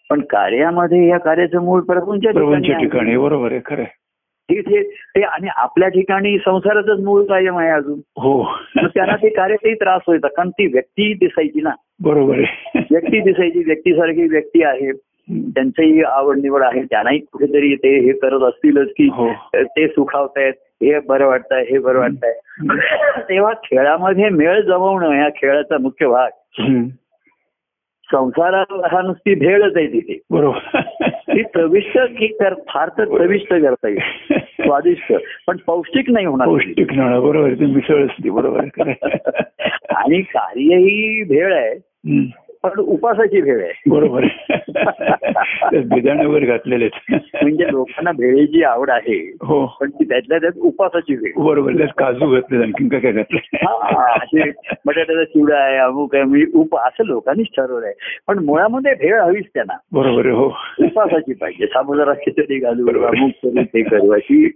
[0.10, 2.32] पण कार्यामध्ये या कार्याचं मूळ प्रभूंच्या.
[2.80, 3.84] ठिकाणी बरोबर आहे खरं.
[4.50, 8.00] तिथे ते आणि आपल्या ठिकाणी संसाराचंच मूळ कायम आहे अजून.
[8.18, 8.44] हो.
[8.88, 11.70] त्यांना ते कार्याचाही त्रास व्हायचा कारण ती व्यक्ती दिसायची ना.
[12.04, 12.80] बरोबर आहे.
[12.92, 14.92] व्यक्ती दिसायची व्यक्तीसारखी व्यक्ती आहे.
[15.32, 16.84] त्यांचंही आवड निवड आहे.
[16.84, 19.32] त्यांनाही कुठेतरी ते हे करत असतीलच की हो.
[19.56, 22.34] ते सुखावतायत हे बरं वाटतंय हे बरं वाटतंय.
[23.30, 26.30] तेव्हा खेळामध्ये मेळ जमवणं या खेळाचा मुख्य भाग.
[28.14, 28.30] हम्म.
[28.30, 30.20] संसारा हा नुसती भेळच आहे तिथे.
[30.30, 30.82] बरोबर.
[31.38, 31.44] ती
[32.28, 34.38] कर फार तर चविष्ट करता येईल.
[34.38, 35.14] स्वादिष्ट.
[35.48, 36.48] पण पौष्टिक नाही होणार.
[36.48, 38.60] पौष्टिक बरोबर मिसळ असते बरोबर.
[39.96, 41.76] आणि कार्य ही भेळ आहे.
[42.64, 43.72] पण उपासाची भेळ आहे.
[43.90, 44.24] बरोबर.
[45.74, 46.88] बिदाणे वगैरे घातलेले.
[47.12, 49.66] म्हणजे लोकांना भेळेची आवड आहे हो.
[49.82, 51.44] पण ती त्यातल्या त्यात उपासाची भेळ.
[51.44, 54.50] बरोबर त्यात काजू घातले आणखीन काय काय घातले हा, असे
[54.86, 57.96] बटाट्याचा चिवडा आहे अमुक आहे म्हणजे उप असं लोकांनीच ठरवलं आहे.
[58.28, 59.78] पण मुळामध्ये भेळ हवीच त्यांना.
[59.92, 60.46] बरोबर हो.
[60.80, 61.66] उपासाची पाहिजे.
[61.66, 63.08] साबुदारा खिचडी घालू बरोबर.
[63.08, 64.52] अमुक करू ते करू अशी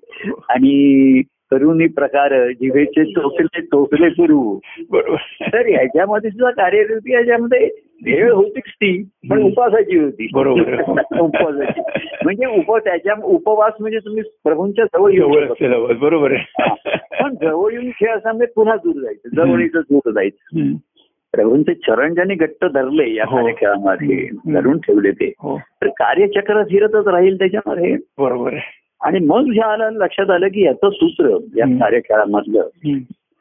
[0.49, 4.59] आणि करुणी प्रकार जिभेचे टोकले टोकले करू
[4.91, 5.15] बरोबर.
[5.53, 7.69] तर ह्याच्यामध्ये सुद्धा कार्यकृती याच्यामध्ये
[8.03, 9.41] भेळ होतीच ती पण.
[9.41, 10.27] उपासाची होती.
[10.33, 10.73] बरोबर.
[11.19, 11.81] उपवासाची
[12.23, 15.29] म्हणजे उप त्याच्या उपवास म्हणजे तुम्ही प्रभूंच्या जवळ येऊ
[15.99, 16.63] बरोबर आहे.
[17.23, 19.29] पण जवळ येऊन खेळ असा म्हणजे पुन्हा दूर जायचं.
[19.35, 20.73] जवळीचं दूर जायचं.
[21.31, 23.35] प्रभूंचे चरण ज्यांनी घट्ट धरले या हो.
[23.35, 24.29] कार्यक्रमामध्ये.
[24.53, 25.57] धरून ठेवले ते हो.
[25.57, 27.97] तर कार्यचक्र फिरतच राहील त्याच्यामध्ये.
[28.17, 28.53] बरोबर
[29.01, 31.77] आणि मग आलं लक्षात आलं की याचं सूत्र या हम्म.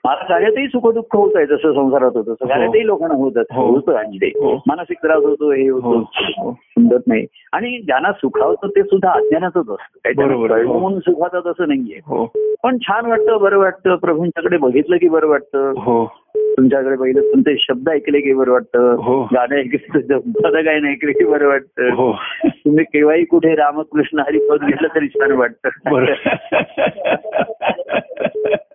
[0.04, 3.66] मला कार्यातही सुखदुःख होत आहे जसं संसारात होतं तसं कार्यातही लोकांना होत हो.
[3.66, 4.62] होतं आणि ते हो.
[4.66, 5.80] मानसिक त्रास होतो हे हो.
[5.80, 6.10] होतो.
[6.24, 6.52] हो.
[6.52, 7.26] समजत नाही.
[7.52, 10.22] आणि ज्यांना सुखावतं ते सुद्धा अज्ञानातच असतं.
[10.22, 10.78] हो.
[10.78, 12.00] म्हणून सुखाचं तसं नाहीये.
[12.06, 12.32] हो.
[12.62, 13.96] पण छान वाटतं बरं वाटतं.
[13.96, 15.70] प्रभूंच्याकडे बघितलं की बरं वाटतं.
[15.70, 16.12] हो.
[16.36, 18.92] तुमच्याकडे पहिलं तुमचे शब्द ऐकले की बरं वाटतं.
[18.92, 19.28] हो.
[19.34, 21.92] गाणं ऐकलं पद गायन ऐकले की बरं वाटतं.
[21.92, 22.14] हो.
[22.44, 25.84] तुम्ही केव्हाही कुठे रामकृष्ण हरी पद घेतलं तरी छान वाटतं.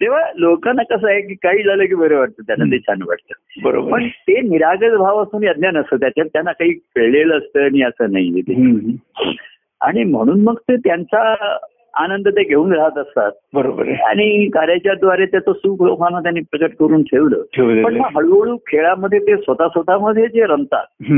[0.00, 3.62] तेव्हा लोकांना कसं आहे की काही झालं की बरं वाटतं त्यांना ते छान वाटतं.
[3.62, 3.92] बरोबर.
[3.92, 8.40] पण ते निरागस भाव असून अज्ञान असतं त्याच्यात त्यांना काही कळलेलं असतं आणि असं नाहीये
[8.40, 8.54] ते.
[9.80, 11.56] आणि म्हणून मग ते त्यांचा
[11.94, 13.32] आनंद ते घेऊन राहत असतात.
[13.54, 17.42] बरोबर आणि कार्याच्या द्वारे त्याचं सुख लोकांना त्यांनी प्रकट करून ठेवलं.
[17.82, 18.00] पण.
[18.16, 21.12] हळूहळू खेळामध्ये ते स्वतः स्वतःमध्ये जे रमतात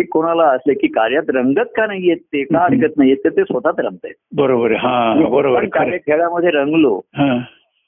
[0.00, 2.58] ते कोणाला असले की कार्यात रंगत का नाही येत ते का.
[2.58, 4.14] अडकत नाही तर ते स्वतःच रमतायत.
[4.36, 4.78] बरोबर आहे.
[4.80, 5.64] हा बरोबर.
[5.96, 7.38] खेळामध्ये रंगलो हा.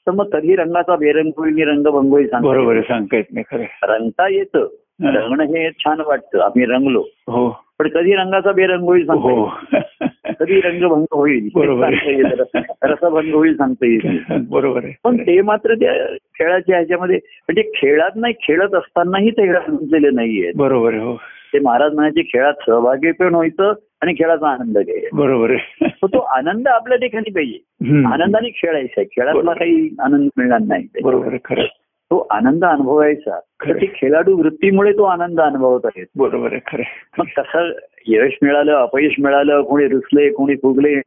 [0.07, 3.43] तर मग कधी रंगाचा बेरंग होईल आणि रंगभंग होईल सांगता बरोबर येत सांगता येत नाही.
[3.51, 3.93] खरं.
[3.93, 4.67] रंगता येतं.
[5.03, 5.11] हा.
[5.11, 6.39] रंगणं हे छान वाटतं.
[6.39, 7.03] आम्ही रंगलो.
[7.27, 7.59] हो.
[7.79, 9.49] पण कधी रंगाचा बेरंग होईल सांगता हो.
[9.73, 10.09] येत.
[10.39, 12.55] कधी रंगभंग होईल येत.
[12.83, 14.19] रसभंग होईल सांगता येत नाही.
[14.49, 14.93] बरोबर आहे.
[15.03, 20.93] पण ते मात्र त्या खेळाच्या ह्याच्यामध्ये म्हणजे खेळात नाही खेळत असतानाही ते रंगलेले नाहीये बरोबर
[20.93, 21.17] हो.
[21.53, 26.67] ते महाराज म्हणायचे खेळात सहभागी पण व्हायचं आणि खेळाचा आनंद घ्यायचा बरोबर आहे तो आनंद
[26.67, 27.57] आपल्या ठिकाणी पाहिजे.
[28.05, 29.53] आनंदाने खेळायचा आहे खेळातला.
[29.53, 31.65] काही आनंद मिळणार नाही बरोबर खरं.
[32.11, 33.81] तो आनंद अनुभवायचा तर खरं.
[33.81, 36.83] ती खेळाडू वृत्तीमुळे तो आनंद अनुभवत आहे बरोबर आहे खरं.
[37.17, 37.71] मग कसं
[38.07, 40.99] यश मिळालं अपयश मिळालं कोणी रुसले कोणी फुगले.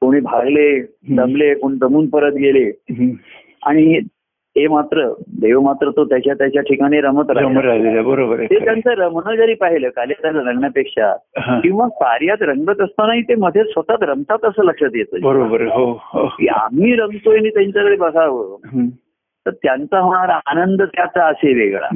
[0.00, 0.80] कोणी भागले
[1.10, 2.70] दमले कोणी दमून परत गेले.
[3.62, 3.98] आणि
[4.56, 7.24] ते मात्र देव मात्र तो त्याच्या त्याच्या ठिकाणी रमत.
[7.24, 8.64] बरोबर ते.
[8.64, 11.14] त्यांचं रमणं जरी पाहिलं कार्यात रंगण्यापेक्षा.
[11.60, 16.48] किंवा कार्यात रंगत असतानाही ते मध्ये स्वतःच रमतात असं लक्षात येतं बरोबर हो हो की
[16.48, 18.56] आम्ही रमतोय आणि त्यांच्याकडे बघावं.
[19.46, 21.88] तर त्यांचा होणारा आनंद त्याचा असे वेगळा.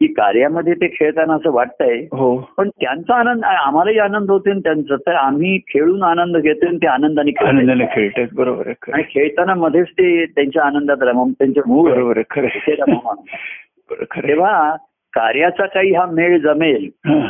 [0.00, 1.96] की कार्यामध्ये ते खेळताना असं वाटतंय.
[2.12, 2.50] हो.
[2.56, 7.30] पण त्यांचा आनंद आम्हालाही आनंद होते त्यांचा तर आम्ही खेळून आनंद घेतोय आणि ते आनंदाने.
[7.46, 12.22] आनंदाने खेळतात बरोबर आहे आणि खेळताना मध्येच ते त्यांच्या आनंदात रमून त्यांचे मूळ बरोबर.
[14.28, 14.76] तेव्हा
[15.12, 16.88] कार्याचा काही हा मेळ जमेल.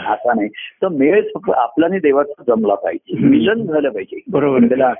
[0.09, 0.49] असा नाही.
[0.49, 3.27] तर मेळ फक्त आपला आणि देवाचा जमला पाहिजे.
[3.27, 4.21] मिलन झालं पाहिजे.
[4.31, 4.59] बरोबर.
[4.59, 4.93] त्याला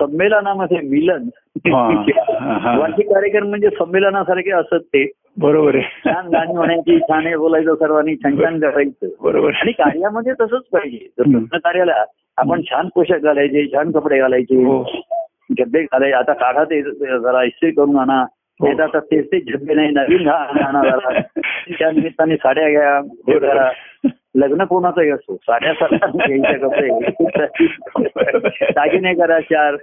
[0.00, 1.28] संमेलनामध्ये मिलन.
[1.72, 5.10] वार्षिक कार्यक्रम म्हणजे संमेलनासारखे असत ते.
[5.38, 5.84] बरोबर आहे.
[5.84, 9.06] छान गाणी म्हणायची छान हे बोलायचं सर्वांनी छान छान करायचं.
[9.20, 9.52] बरोबर.
[9.54, 11.58] आणि कार्यामध्ये तसंच पाहिजे.
[11.58, 12.04] कार्याला
[12.36, 14.84] आपण छान पोशाख घालायचे छान कपडे घालायचे हो.
[15.58, 18.24] झब्बे घालायचे आता काढा ते जरा इस्त्री करून आणा.
[18.62, 20.28] नाही तर आता तेच ते झब्बे नाही नवीन
[21.78, 22.98] त्या निमित्ताने साड्या घ्या.
[22.98, 23.70] हे करा.
[24.36, 25.36] लग्न कोणाचंही असो?
[25.36, 25.98] साड्या साड्या
[26.58, 27.10] कपडे.
[28.70, 29.76] दागिने करा चार.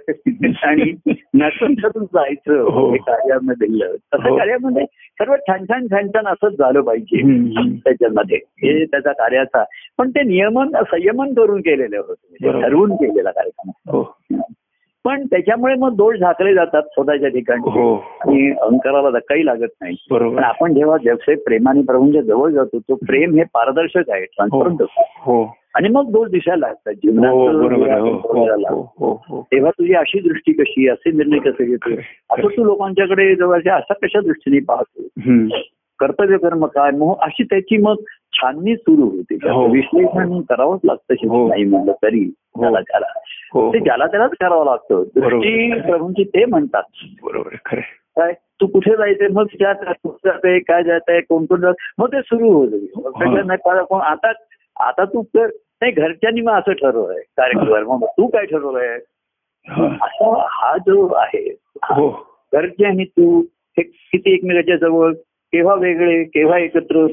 [0.62, 0.94] आणि
[1.34, 2.94] नसून छतून जायचं हो.
[2.94, 3.92] कार्यामध्ये.
[3.96, 4.38] तसं हो.
[4.38, 7.22] कार्यामध्ये सर्व छान छान छान छान असंच झालं पाहिजे.
[7.76, 8.36] त्याच्यामध्ये.
[8.36, 9.64] हे त्याचा कार्याचा.
[9.98, 12.60] पण ते नियमन संयमन करून केलेलं होतं.
[12.60, 13.96] ठरवून केलेला कार्यक्रम.
[13.96, 14.16] हो.
[15.06, 17.70] पण त्याच्यामुळे मग दोष झाकले जातात स्वतःच्या ठिकाणी.
[17.70, 17.96] हो.
[17.96, 19.96] आणि अहंकाराला धक्काही लागत नाही.
[20.10, 24.24] पण आपण जेव्हा व्यवसाय प्रेमाने प्रभूंच्या जवळ जातो तो प्रेम हे पारदर्शक आहे हो.
[24.24, 25.02] ट्रान्सपरंट असतो.
[25.18, 25.56] हो.
[25.74, 26.92] आणि मग दोष दिसायला लागतात.
[27.08, 27.38] हो.
[27.38, 29.42] हो जीवनात हो हो हो हो.
[29.52, 31.90] तेव्हा तुझी अशी दृष्टी कशी असे निर्णय कसे घेतो
[32.30, 35.02] असं तू लोकांच्याकडे जवळच्या असा कशा दृष्टीने पाहतो.
[35.98, 36.90] कर्तव्य कर्म काय?
[36.90, 37.94] मग अशी त्याची मग
[38.32, 39.34] छाननी सुरू होते.
[39.34, 39.66] हो.
[39.66, 41.48] विश्लेषण करावंच लागतं हो.
[41.48, 42.32] नाही म्हणलं तरी.
[42.56, 42.62] हो.
[42.62, 43.06] त्याला त्याला
[43.54, 45.02] हो ते ज्याला त्यालाच करावं लागतं.
[45.14, 46.82] दृष्टी प्रभूंची ते म्हणतात.
[47.22, 47.80] बरोबर खरं.
[48.16, 48.32] काय?
[48.32, 49.28] तू कुठे जायचंय?
[49.28, 49.46] मग
[50.24, 51.74] जाते काय जात आहे कोण कोण जात?
[51.98, 54.32] मग ते सुरू होतं आता
[54.76, 58.98] आता तू कर नाही घरच्यांनी मग असं ठरवलंय कार्यक्रम मग तू काय ठरवलंय
[59.66, 59.86] हा.
[60.02, 61.48] असा हा जो आहे
[61.90, 62.10] हो.
[62.52, 63.40] घरचे आणि तू
[63.78, 65.12] हे किती एकमेकाच्या जवळ
[65.52, 67.06] केव्हा वेगळे केव्हा एकत्र?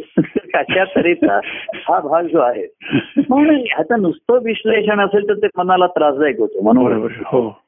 [0.54, 1.39] कशा तऱ्हेचा
[1.74, 2.66] हा भाग जो आहे
[3.30, 7.08] म्हणून ह्याचं नुसतं विश्लेषण असेल तर ते मनाला त्रासदायक होतं म्हणून.
[7.26, 7.60] हो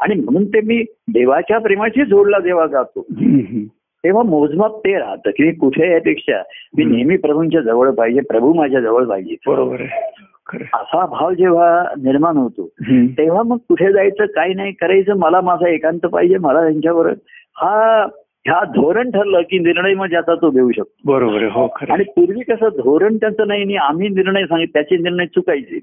[0.00, 3.06] आणि म्हणून ते मी देवाच्या प्रेमाशी जोडला जेव्हा जातो.
[4.04, 6.42] तेव्हा मोजमाप ते राहतं की कुठे यापेक्षा
[6.76, 6.84] मी.
[6.84, 9.82] नेहमी प्रभूंच्या जवळ पाहिजे प्रभू माझ्या जवळ पाहिजे बरोबर.
[10.54, 12.66] असा भाव जेव्हा निर्माण होतो.
[13.18, 17.06] तेव्हा मग कुठे जायचं काय नाही करायचं मला माझा एकांत पाहिजे मला त्यांच्यावर
[17.56, 18.06] हा
[18.48, 22.04] ह्या धोरण ठरलं की निर्णय मग ज्याचा तो घेऊ शकतो बरोबर हो आणि.
[22.16, 25.78] पूर्वी कसं धोरण त्यांचं नाही आणि आम्ही निर्णय सांगित त्याचे निर्णय चुकायचे.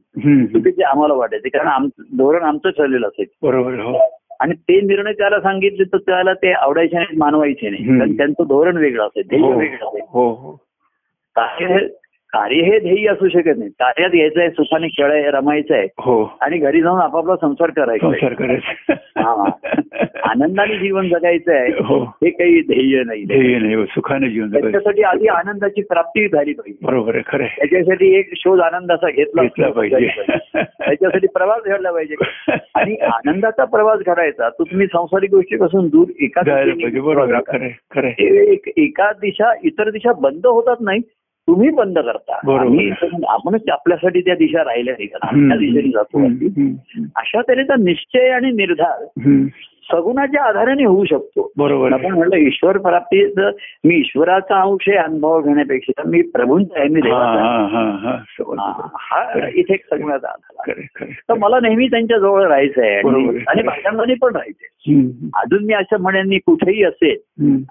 [0.45, 3.79] चुकीचे आम्हाला वाटायचे कारण आमचं धोरण आमचं ठरलेलं असायचं बरोबर.
[3.79, 3.97] हो
[4.39, 7.99] आणि ते निर्णय त्याला सांगितले तर त्याला ते आवडायचे नाही मानवायचे नाही.
[7.99, 9.85] कारण त्यांचं धोरण वेगळं असेल ध्येय हो वेगळं
[11.35, 11.87] असेल
[12.35, 13.69] कार्य हे ध्येय असू शकत नाही.
[13.69, 15.87] कार्यात यायचंय सुखाने खेळाय रमायचंय.
[15.97, 16.37] हो.
[16.41, 19.49] आणि घरी जाऊन आपापला संसार करायचा संसार करायचा.
[20.23, 21.99] आनंदाने जीवन जगायचं आहे हो.
[21.99, 23.23] हे काही ध्येय नाही.
[23.23, 24.47] ध्येय नाही हो, सुखाने जीवन.
[24.47, 26.85] त्याच्यासाठी आधी आनंदाची प्राप्ती झाली पाहिजे.
[26.85, 27.55] बरोबर आहे खरं आहे.
[27.57, 30.07] त्याच्यासाठी एक शोध आनंदाचा घेतला पाहिजे.
[30.63, 32.15] त्याच्यासाठी प्रवास घडला पाहिजे.
[32.75, 36.07] आणि आनंदाचा प्रवास घडायचा तो तुम्ही संसारिक गोष्टीपासून दूर
[36.47, 36.71] आहे,
[37.57, 38.51] आहे, आहे.
[38.51, 40.99] एक एका दिशा इतर दिशा बंद होतात नाही
[41.47, 42.39] तुम्ही बंद करता.
[42.59, 42.89] आम्ही
[43.29, 45.07] आपणच आपल्यासाठी त्या दिशा राहिल्या नाही.
[45.21, 46.25] आम्ही त्या दिशेने जातो
[47.15, 49.05] अशा तऱ्हेचा निश्चय आणि निर्धार.
[49.91, 51.91] सगुणाच्या आधाराने होऊ शकतो बरोबर.
[51.93, 53.49] आपण म्हणलं ईश्वर प्राप्तीचं
[53.83, 57.43] मी ईश्वराचा अंश अनुभव घेण्यापेक्षा मी प्रभूंचा आहे मी हा देवाचा.
[57.43, 58.15] हा हा हा.
[58.59, 60.81] हा, हा इथे एक सगुणाचा आधार.
[61.29, 62.95] तर मला नेहमी त्यांच्या जवळ राहायचं आहे
[63.47, 64.93] आणि बायकांमध्ये पण राहायचंय
[65.35, 67.17] अजून मी असं म्हणेन मी कुठेही असेल.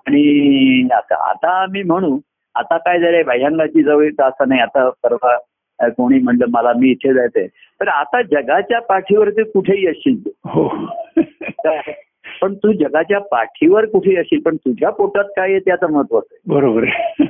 [0.06, 2.18] आणि आता आता मी म्हणू
[2.54, 5.36] आता काय झालंय बाह्यांगाची जवळ असं नाही आता परवा
[5.88, 7.46] कोणी म्हणलं मला मी इथे जायचंय
[7.80, 10.68] तर आता जगाच्या पाठीवरती कुठेही असशील हो?
[12.42, 16.54] पण तू जगाच्या पाठीवर कुठे असशील पण तुझ्या पोटात काय आहे त्याचं महत्वाचं आहे.
[16.54, 17.24] बरोबर आहे.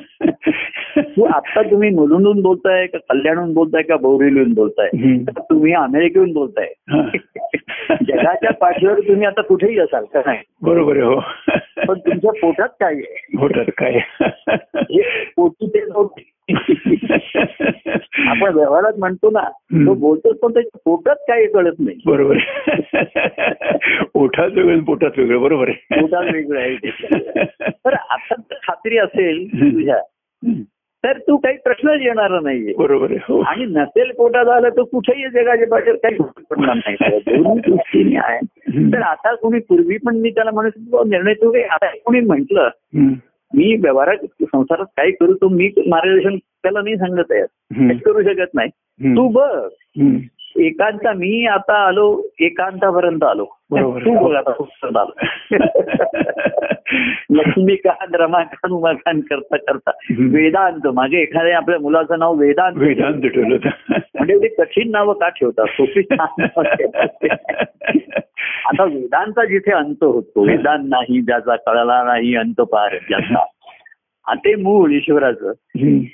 [1.03, 4.89] तू आता तुम्ही मुलुंडून बोलताय का कल्याणहून बोलताय का बोरीवलीहून बोलताय?
[5.39, 6.73] तुम्ही अमेरिकेहून बोलताय.
[8.03, 10.39] जगाच्या पाठीवर तुम्ही आता कुठेही असाल का नाही?
[10.63, 11.21] बरोबर आहे हो.
[11.89, 13.37] पण तुमच्या पोटात काय आहे?
[13.39, 13.99] होतात काय
[15.37, 16.34] पोटी ते नव्हते.
[18.29, 19.43] आपण व्यवहारात म्हणतो ना.
[19.87, 22.37] तो बोलतो पण त्याच्या पोटात काय कळत नाही बरोबर.
[24.15, 26.77] ओठात वेगळं पोटात वेगळं बरोबर आहे पोटात वेगळं आहे.
[27.69, 29.99] तर आता खात्री असेल तुझ्या.
[31.05, 35.29] तर तू काही प्रश्नच येणार नाहीये बरोबर आहे हो आणि नसेल पोटात आलं तर कुठेही
[35.29, 36.17] जगाच्या पाठीवर काही
[36.51, 38.39] पडणार नाही दोन्ही दृष्टीने आहे
[38.93, 42.21] तर आता कोणी पूर्वी पण मी त्याला म्हणत होतो, "बुवा, निर्णय तू काही आता कोणी
[42.21, 42.69] म्हटलं.
[43.55, 48.69] मी व्यवहारात संसारात काय करू तो मी मार्गदर्शन त्याला नाही सांगत आहे करू शकत नाही.
[49.17, 49.69] तू बघ.
[50.57, 54.01] एकांता मी आता आलो एकांतापर्यंत आलो बरोबर.
[54.01, 55.13] तू बघ आता पुस्तकात आलो
[57.31, 59.91] लक्ष्मी अंबिका रमाकांत उमाकांत करता करता.
[60.11, 63.57] वेदांत मागे एखाद्या आपल्या मुलाचं नाव वेदांत वेदांत ठेवलं.
[63.91, 66.03] म्हणजे ते कठीण नावं का ठेवतात सोपी.
[68.67, 73.45] आता वेदांचा जिथे अंत होतो वेदांत नाही ज्याचा कळला नाही अंत पार ज्याचा.
[74.27, 75.53] हा ते मूळ ईश्वराचं.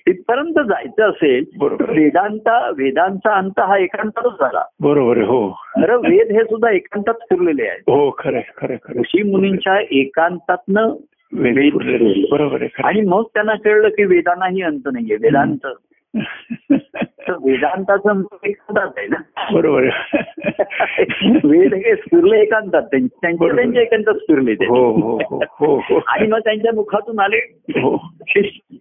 [0.07, 1.45] तिथपर्यंत जायचं असेल
[1.89, 4.63] वेदांता वेदांचा अंत हा एकांतातच झाला.
[4.81, 5.51] बरोबर हो.
[5.51, 7.81] खरं वेद हे सुद्धा एकांतात फिरलेले आहेत.
[7.81, 10.91] हो खरंय खरं ऋषी मुनींच्या एकांतातनं
[11.33, 12.27] पुरलेले.
[12.31, 15.67] बरोबर खरं आणि मग त्यांना कळलं की वेदांनाही अंत नाहीये वेदांत.
[17.31, 19.17] तर वेदांताचं मूळ एकांतात आहे ना.
[19.53, 19.83] बरोबर.
[21.45, 23.57] वेद हे स्फुरले एकांतात त्यां- त्यांचे.
[23.57, 24.67] त्यांच्या एकांतात स्फुरले ते.
[24.67, 26.01] हो हो हो हो हो.
[26.07, 27.37] आणि मग त्यांच्या मुखातून आले
[27.71, 28.11] हो.
[28.29, 28.77] शिष्य.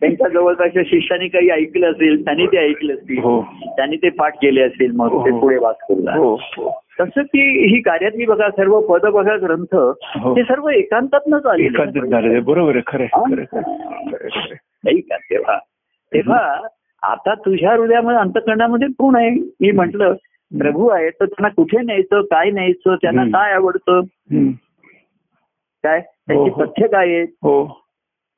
[0.00, 3.42] त्यांच्या जवळपासच्या शिष्याने काही ऐकलं असेल त्यांनी ते ऐकलं असतील हो.
[3.76, 5.40] त्यांनी ते पाठ केले असेल मग ते.
[5.40, 6.82] पुढे वाच करला हो हो.
[7.00, 10.36] तसं की ही कार्यातली बघा सर्व पद बघा ग्रंथ हो.
[10.36, 12.40] ते सर्व एकांतातनच आले एकांत झालेलं आहे.
[12.40, 12.82] बरोबर आहे.
[12.86, 13.06] खरं.
[14.84, 15.58] नाही का तेव्हा
[16.14, 16.66] तेव्हा
[17.02, 20.12] आता तुझ्या हृदयामध्ये अंतकरणामध्ये कोण आहे मी म्हंटल
[20.52, 23.24] प्रभू आहे तर त्यांना कुठे न्यायचं काय न्यायचं त्यांना.
[23.24, 24.00] काय आवडतं.
[25.84, 26.64] काय त्यांची हो.
[26.64, 27.81] तथ्य काय आहेत हो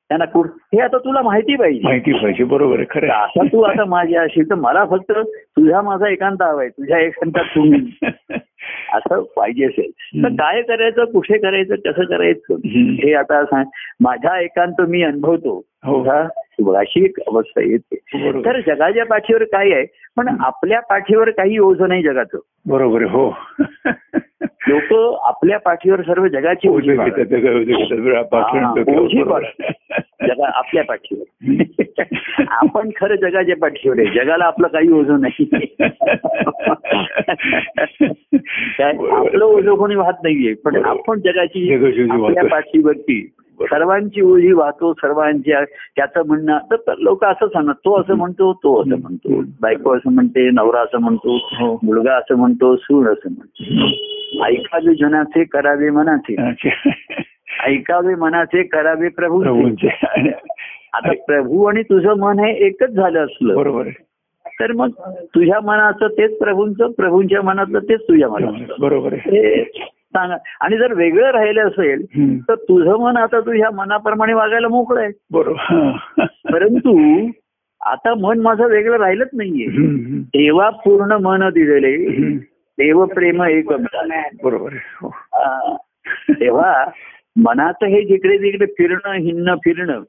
[0.09, 1.81] त्यांना कुठ हे आता तुला माहिती पाहिजे.
[1.85, 3.23] माहिती पाहिजे बरोबर आहे खरं आहे.
[3.23, 7.81] आता तू आता माझ्या अशी तर मला फक्त तुझा माझा एकांत हवाय तुझ्या एकांतात तुम्ही.
[8.95, 9.91] असं पाहिजे असेल.
[10.25, 10.29] तर.
[10.29, 12.55] काय करायचं कुठे करायचं कसं करायचं.
[12.67, 13.65] हे आता सांग.
[14.01, 15.63] माझा एकांत मी अनुभवतो.
[15.85, 16.03] हो.
[16.75, 17.97] अशी एक अवस्था येते.
[18.45, 19.87] तर जगाच्या पाठीवर काय आहे
[20.17, 22.39] पण आपल्या पाठीवर काही ओझ नाही जगाचं.
[22.67, 23.37] बरोबर आहे हो.
[24.69, 26.97] लोक आपल्या पाठीवर सर्व जगाची ओझी
[30.27, 31.63] जगा आपल्या पाठीवर
[32.49, 35.47] आपण खरं जगाच्या पाठीवर आहे जगाला आपलं काही ओझं नाही.
[38.83, 40.77] आपलं ओझं कोणी वाहत नाहीये पण.
[40.85, 41.75] आपण जगाची
[42.11, 42.45] आपल्या.
[42.45, 43.31] पाठीवरती.
[43.61, 45.65] सर्वांची ओझी वाहतो सर्वांच्या
[45.97, 50.51] त्याचं म्हणणं तर लोक असं सांगतात तो असं म्हणतो तो असं म्हणतो बायको असं म्हणते
[50.51, 51.79] नवरा असं म्हणतो हो.
[51.83, 56.35] मुलगा असं म्हणतो सून असं म्हणतो ऐकावे जनाचे करावे मनाचे.
[57.63, 59.89] ऐकावे मनाचे करावे प्रभू प्रभूंचे.
[60.93, 63.89] आता प्रभू आणि तुझं मन हे एकच झालं असलं बरोबर
[64.61, 64.89] तर मग
[65.23, 69.15] तुझ्या मनाचं तेच प्रभूंचं प्रभूंच्या मनातलं तेच तुझ्या मनातलं बरोबर
[70.15, 70.37] सांगा.
[70.61, 72.05] आणि जर वेगळं राहिलं असेल.
[72.49, 75.11] तर तुझं मन आता तुझ्या मनाप्रमाणे वागायला मोकळं आहे.
[75.33, 75.91] बरोबर.
[76.53, 77.21] परंतु
[77.87, 79.67] आता मन माझं वेगळं राहिलंच नाहीये.
[80.21, 82.21] देवा पूर्ण मन दिलेले.
[82.79, 83.67] देव प्रेम एक
[84.45, 85.15] बरोबर हो.
[86.31, 86.85] तेव्हा
[87.37, 90.01] मनाचं हे जिकडे तिकडे फिरणं हिंडणं फिरणं.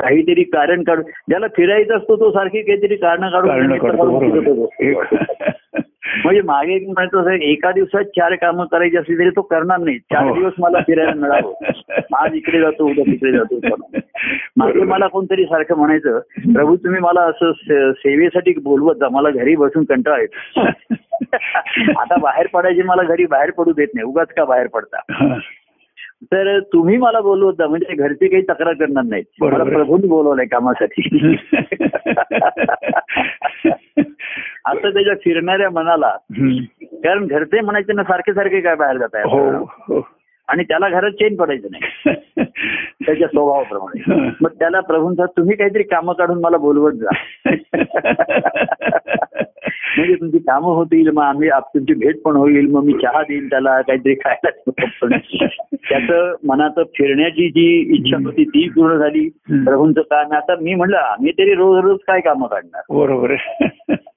[0.00, 3.50] काहीतरी कारण काढून ज्याला फिरायचं असतो तो सारखी काहीतरी कारण काढून
[6.24, 9.98] म्हणजे मागे एक म्हणतो असं, एका दिवसात चार कामं करायची असली तरी तो करणार नाही.
[9.98, 10.34] चार हो.
[10.34, 11.52] दिवस मला फिरायला मिळावं.
[12.16, 13.76] आज इकडे जातो उद्या तिकडे जातो.
[14.56, 14.80] मागे.
[14.80, 16.18] मला कोणतरी सारखं म्हणायचं
[16.54, 17.52] प्रभू तुम्ही मला असं
[17.92, 20.60] सेवेसाठी बोलवत जा मला घरी बसून कंटाळा येतो.
[22.00, 24.04] आता बाहेर पडायची मला घरी बाहेर पडू देत नाही.
[24.04, 25.00] उगाच का बाहेर पडता.
[26.24, 29.52] तर तुम्ही मला बोलवत जा म्हणजे घरचे काही तक्रार करणार बरोबर.
[29.52, 31.42] मला प्रभूंनी बोलवलंय कामासाठी.
[34.66, 36.16] असं त्याच्या फिरणाऱ्या मनाला.
[36.92, 40.08] कारण घरचे म्हणायचे ना सारखे सारखे काय बाहेर जात हो आहे हो
[40.48, 42.14] आणि त्याला घरात चेंज पडायचं नाही.
[43.06, 44.30] त्याच्या स्वभावाप्रमाणे.
[44.40, 47.10] मग त्याला प्रभूंचा तुम्ही काहीतरी कामं काढून मला बोलवत जा.
[49.98, 53.80] म्हणजे तुमची कामं होतील मग आम्ही तुमची भेट पण होईल मग मी चहा देईन त्याला
[53.80, 54.50] काहीतरी खायला.
[55.74, 59.28] त्याचं मनाचं फिरण्याची जी इच्छा होती ती पूर्ण झाली.
[59.50, 62.82] प्रभूंचं काम आता मी म्हणलं आम्ही तरी रोज रोज काय कामं काढणार?
[62.90, 63.34] बरोबर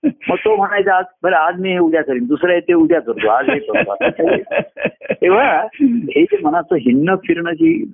[0.29, 3.29] मग तो म्हणायचा आज बरं आज मी हे उद्या करीन दुसरं आहे ते उद्या करतो
[3.29, 3.95] आज हे करतो?
[5.21, 7.87] तेव्हा हे जे मनाचं हिंडणं फिरणं जी.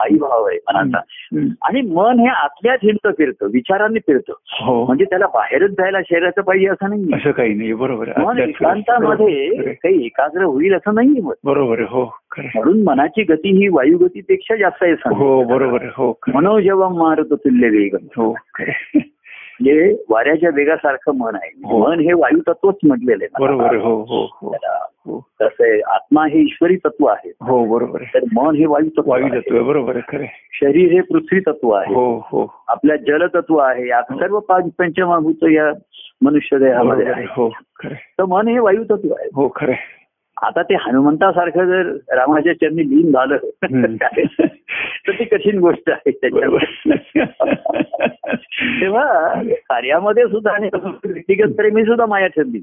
[0.00, 0.98] आई भाव आहे मनाचा.
[1.62, 4.32] आणि मन हे आतल्यात हिंडतं फिरतं विचारांनी फिरतं
[4.64, 8.08] हो म्हणजे त्याला बाहेरच जायला शरीराचं पाहिजे असं नाही असं काही नाही बरोबर.
[8.18, 9.72] मन एकांतामध्ये.
[9.74, 11.14] काही एकाग्र होईल असं मन.
[11.44, 12.18] बरोबर हो.
[12.38, 14.92] म्हणून मनाची गती ही वायुगतीपेक्षा जास्त आहे.
[14.92, 16.38] हो बरोबर हो खरं आहे.
[16.38, 18.36] मनो जेव्हा मारत तुल्य वेग हो.
[19.60, 21.50] म्हणजे वाऱ्याच्या वेगासारखं मन आहे.
[21.64, 21.86] हो.
[21.86, 23.76] मन हे वायू तत्वच म्हटलेलं आहे बरोबर आहे.
[23.76, 24.26] हो हो
[25.60, 27.32] आहे आत्मा हे ईश्वरी तत्व आहे.
[27.40, 29.28] हो बरोबर तर मन हे वायू तत्व वायू.
[29.28, 30.16] तत्व आहे, बरोबर आहे.
[30.16, 30.24] खरं.
[30.52, 31.94] शरीर हे पृथ्वी तत्व आहे.
[31.94, 32.54] हो हो.
[32.68, 33.88] आपल्या जलतत्व आहे.
[33.88, 35.72] सर्व पाच पंचमभूत या
[36.22, 37.24] मनुष्य देहामध्ये आहे.
[37.28, 37.48] हो.
[37.84, 39.28] तर मन हे वायू तत्व आहे.
[39.34, 39.72] हो खरं.
[40.42, 43.36] आता ते हनुमंतासारखं जर रामाच्या चरणी लीन झालं.
[45.06, 46.64] तर ती कठीण गोष्ट आहे त्याच्यावर
[48.80, 50.68] तेव्हा कार्यामध्ये सुद्धा आणि
[51.04, 52.62] व्यक्तिगत प्रेमी सुद्धा माया ठरली.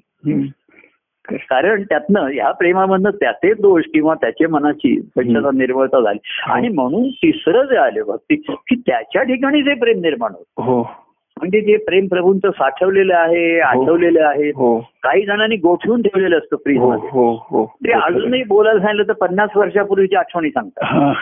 [1.32, 6.20] कारण त्यातनं ह्या प्रेमामधनं त्याचे दोष किंवा त्याच्या मनाची स्वच्छता निर्मळता झाली.
[6.24, 6.54] हो.
[6.54, 10.46] आणि म्हणून तिसरं जे आले भक्ती की त्याच्या ठिकाणी जे प्रेम निर्माण होत.
[10.58, 11.01] हो.
[11.42, 14.80] म्हणजे जे प्रेम प्रभूंचं साठवलेलं आहे आठवलेलं आहे हो.
[15.04, 17.66] काही जणांनी गोठवून ठेवलेलं असतं फ्रीज हो मध्ये हो हो.
[17.66, 20.86] ते अजूनही बोलायला सांगितलं तर पन्नास वर्षापूर्वीची आठवणी सांगतात.
[20.86, 21.14] हा.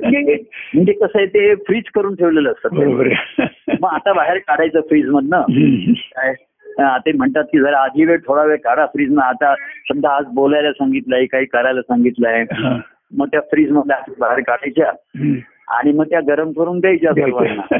[0.00, 0.36] म्हणजे
[0.74, 2.76] म्हणजे कसं आहे ते फ्रीज करून ठेवलेलं असतं.
[3.80, 5.42] मग आता बाहेर काढायचं फ्रीज मधनं.
[6.16, 6.32] काय?
[6.98, 10.72] ते म्हणतात की जरा आधी वेळ थोडा वेळ काढा फ्रीज न आता समजा आज बोलायला
[10.72, 12.78] सांगितलंय काही करायला सांगितलंय हा.
[13.12, 14.92] मग त्या फ्रीज मधल्या बाहेर काढायच्या.
[15.68, 17.76] आणि मग त्या गरम करून द्यायच्या सर्वांना.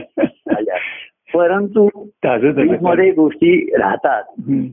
[1.35, 1.89] परंतु
[2.83, 4.23] मध्ये गोष्टी राहतात.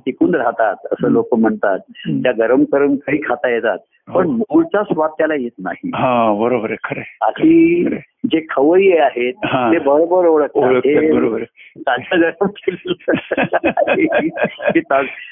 [0.05, 1.79] टिकून राहतात असं लोक म्हणतात.
[2.09, 3.77] त्या गरम करून काही खाता येतात
[4.15, 4.31] पण हो.
[4.31, 7.17] मूळचा स्वाद त्याला येत नाही हा बरोबर आहे.
[7.21, 7.87] अशी.
[8.25, 9.33] जे खवय्ये आहेत.
[9.71, 10.69] ते बरोबर ओळखतात.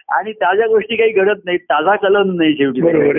[0.10, 1.60] आणि ताज्या गोष्टी काही घडत नाहीत.
[1.60, 2.82] ताजा कलम नाही शेवटी.
[2.82, 3.17] बरोबर.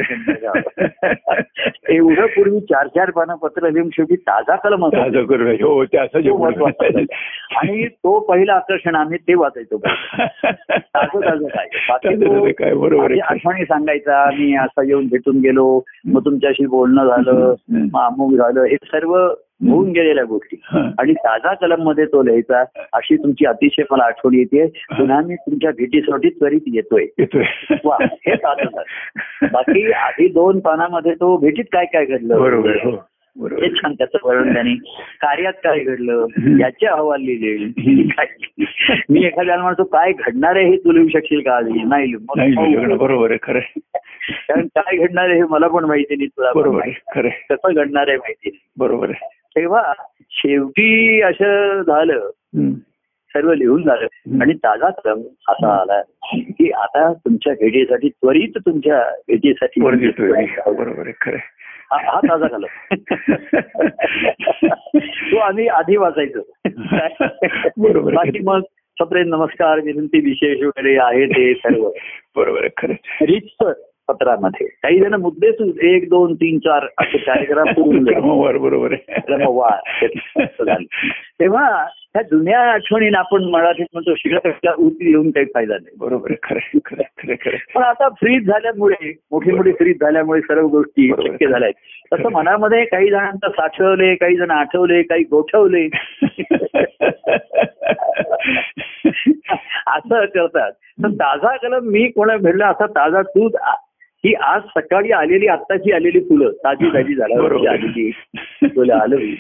[1.89, 5.85] एवढं पूर्वी चार चार पानं पत्र लिहून शेवटी ताजा कलम हो.
[7.57, 9.79] आणि तो पहिला आकर्षण आम्ही ते वाचायचो.
[9.79, 11.67] ताजं ताजं काय?
[12.53, 12.75] काय?
[12.75, 14.31] बरोबर आठवणी सांगायचा.
[14.31, 15.83] मी असं येऊन भेटून गेलो.
[16.07, 17.55] मग तुमच्याशी बोलणं झालं.
[17.93, 18.63] मग अमुक झालं.
[18.63, 19.29] हे सर्व
[19.67, 20.57] होऊन गेलेल्या गोष्टी.
[20.65, 20.91] हा.
[20.99, 24.67] आणि ताजा कलममध्ये तो लिहायचा अशी तुमची अतिशय मला आठवण येते.
[24.67, 27.07] पुन्हा मी तुमच्या भेटीसाठी त्वरित येतोय.
[27.85, 29.47] वा हे ताजं झालं.
[29.53, 32.41] बाकी आधी दोन पानामध्ये तो भेटीत काय काय घडलं?
[32.41, 32.97] बरोबर हो
[33.43, 34.75] हे छान त्याचं वर्णन त्यांनी.
[35.21, 36.27] कार्यात काय घडलं.
[36.61, 37.67] याचे अहवाल लिहिले.
[39.11, 41.83] मी एखाद्याला म्हणतो काय घडणार आहे हे तू लिहू शकशील का आधी?
[41.83, 42.13] नाही.
[42.13, 43.61] लिहिलं, बरोबर आहे खरं.
[44.31, 46.81] कारण काय घडणार आहे हे मला पण माहिती नाही तुला बरोबर.
[47.15, 47.29] खरं.
[47.29, 48.73] कसं घडणार आहे माहिती नाही.
[48.79, 49.38] बरोबर आहे.
[49.59, 49.93] तेव्हा
[50.31, 52.31] शेवटी असं झालं.
[53.29, 54.07] सर्व लिहून झालं.
[54.43, 59.81] आणि ताजा क्रम असा आला की आता तुमच्या भेटीसाठी त्वरित तुमच्या भेटीसाठी
[60.33, 60.47] आहे.
[61.93, 62.95] हा ताजा झाला
[65.33, 66.41] तो आम्ही आधी वाचायचो.
[68.11, 68.61] बाकी मग
[69.01, 71.91] सप्रेम नमस्कार विनंती विशेष वगैरे आहे ते सर्व
[72.37, 73.27] बरोबर खरं आहे.
[73.27, 73.73] रितसर
[74.09, 75.51] पत्रामध्ये काही जण मुद्दे
[75.97, 77.67] एक दोन तीन चार असे लिहितात.
[78.15, 78.95] क्रमवार बरोबर.
[81.41, 86.33] तेव्हा ह्या जुन्या आठवणीला आपण मराठीत म्हणतो शिकल्या उती येऊन काही फायदा नाही बरोबर.
[87.75, 91.13] पण आता फ्रीज झाल्यामुळे मोठी मोठी फ्रीज झाल्यामुळे सर्व गोष्टी.
[91.27, 91.75] शक्य झाल्या आहेत
[92.15, 95.87] तसं मनामध्ये काही जणांचं साठवले काही जण आठवले काही गोठवले
[99.87, 103.49] असं करतात तर ताजा कलम मी कोणा भेटला असा ताजा तू
[104.25, 107.37] ही आज सकाळी आलेली आत्ताची आलेली फुलं ताजी ताजी बरोबर.
[107.59, 108.11] झाल्यावरची आलेली
[108.69, 109.35] फुलं आलेली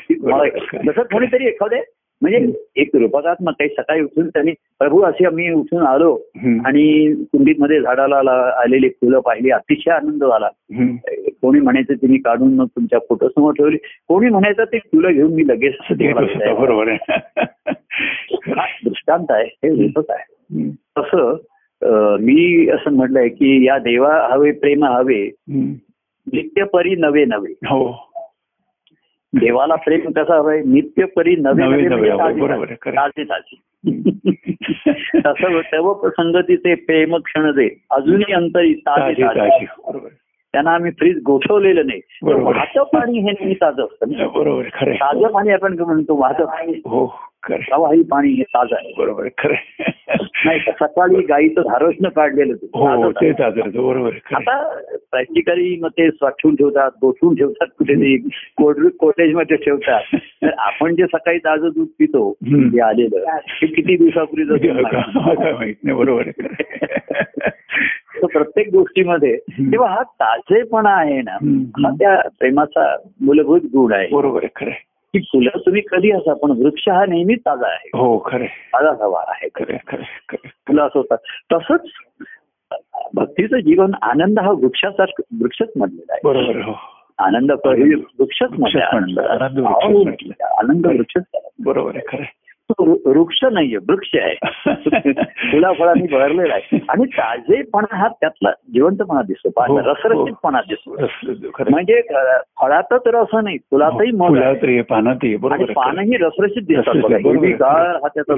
[0.86, 1.80] जसं कोणीतरी एखादे
[2.22, 6.12] म्हणजे एक रूपकात मग काही सकाळी उठून त्यांनी प्रभू असे आम्ही उठून आलो.
[6.64, 10.48] आणि कुंडीमध्ये झाडाला ला- आलेली फुलं पाहिली अतिशय आनंद झाला.
[11.42, 13.76] कोणी म्हणायचं तुम्ही काढून मग तुमच्या फोटो समोर ठेवली
[14.08, 15.74] कोणी म्हणायचं ते फुलं घेऊन मी लगेच.
[15.90, 17.72] बरोबर आहे
[18.84, 20.68] दृष्टांत आहे हे रूपक आहे.
[20.98, 21.36] तसं
[22.20, 25.30] मी असं म्हटलंय की या देवा हवे प्रेम हवे.
[26.32, 27.52] नित्य परी नवे नवे.
[27.52, 28.04] हो.
[29.32, 32.96] देवाला प्रेम कसं हवंय नित्य परी नवे नवे नवे म्हणजे हवे, ताजी.
[32.96, 33.60] ताजी ताजी
[35.18, 40.08] तसं तेव्हा संगतीचे प्रेम क्षण दे अजूनही अंतरी ताजे ताजी ताजे ताजी बरोबर
[40.52, 42.00] त्यांना आम्ही फ्रीज गोठवलेलं नाही.
[42.22, 44.12] वाहतं पाणी हे नेहमी ताजं असतं.
[44.94, 47.06] ताजं पाणी आपण म्हणतो वाहतं पाणी हो.
[47.46, 49.54] प्रवाही पाणी हे ताजं आहे बरोबर खरं.
[50.44, 53.30] नाही सकाळी गाईचं धारोष्ण काढलेलं ते हो ते
[53.78, 54.10] बरोबर.
[54.34, 54.78] आता
[55.10, 58.16] प्रॅक्टिकली मग ते साठवून ठेवतात गोठवून ठेवतात कुठेतरी
[58.56, 60.00] कोल्ड कॉलेजमध्ये ठेवतात
[60.42, 62.34] तर आपण जे सकाळी ताजं दूध पितो.
[62.44, 66.30] जे आलेलं ते किती दिवसापूर्वी हलका- काय माहीत नाही बरोबर
[68.26, 69.36] प्रत्येक गोष्टीमध्ये.
[69.36, 71.32] तेव्हा हा ताजेपणा आहे ना.
[71.78, 74.70] हा त्या प्रेमाचा मूलभूत गुण आहे बरोबर आहे खरं.
[75.14, 78.44] की फुलं तुम्ही कधी असा पण वृक्ष हा नेहमीच ताजा आहे हो खरं.
[78.44, 80.02] ताजा हवा आहे खरं खरं.
[80.46, 81.18] फुलं असं होतात
[81.52, 81.80] तसंच
[83.14, 86.74] भक्तीचं जीवन आनंद हा वृक्षासारखं वृक्षच म्हटलेला आहे बरोबर हो
[87.18, 88.48] आनंद हे वृक्षच.
[88.58, 90.42] म्हटलं, आनंद वृक्षच.
[90.42, 91.50] आनंद वृक्षच आहे.
[91.64, 92.24] बरोबर आहे खरं.
[92.70, 94.34] तो वृक्ष नाहीये वृक्ष आहे.
[95.24, 96.78] फुला फळांनी भरलेला आहे.
[96.88, 99.48] आणि ताजेपणा हा त्यातला जिवंतपणा दिसतो.
[99.48, 99.80] हो, हो.
[99.80, 100.96] रसरशीतपणा दिसतो.
[101.70, 102.00] म्हणजे
[102.60, 104.36] फळातच रस नाही फुलातही मग.
[105.72, 106.96] पानही रसरशीत दिसतात
[108.02, 108.34] हा त्याचा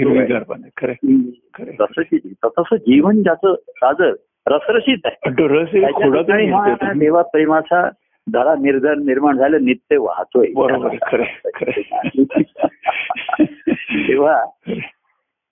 [2.24, 2.48] दिसतं.
[2.58, 4.12] तसं जीवन ज्याचं ताजं
[4.48, 5.30] रसरशीत आहे.
[6.98, 7.88] देवा प्रेमाचा
[8.32, 10.46] धडा निर्धार निर्माण झालं नित्य वाहतोय
[11.02, 11.24] खरं
[11.54, 11.80] खरं.
[14.08, 14.34] तेव्हा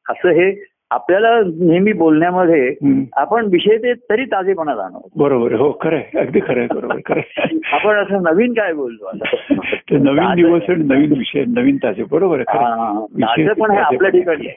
[0.07, 0.51] असं हे
[0.91, 2.75] आपल्याला नेहमी बोलण्यामध्ये.
[3.17, 5.53] आपण विषय ते तरी ताजेपणा जाणवतो बरोबर.
[5.53, 9.37] हो खरंय अगदी खरंय बरोबर खरंय आपण असं नवीन काय बोलतो आता
[9.91, 14.49] नवीन दिवस नवीन विषय नवीन ताजे बरोबर खरं पण हे आपल्या ठिकाणी.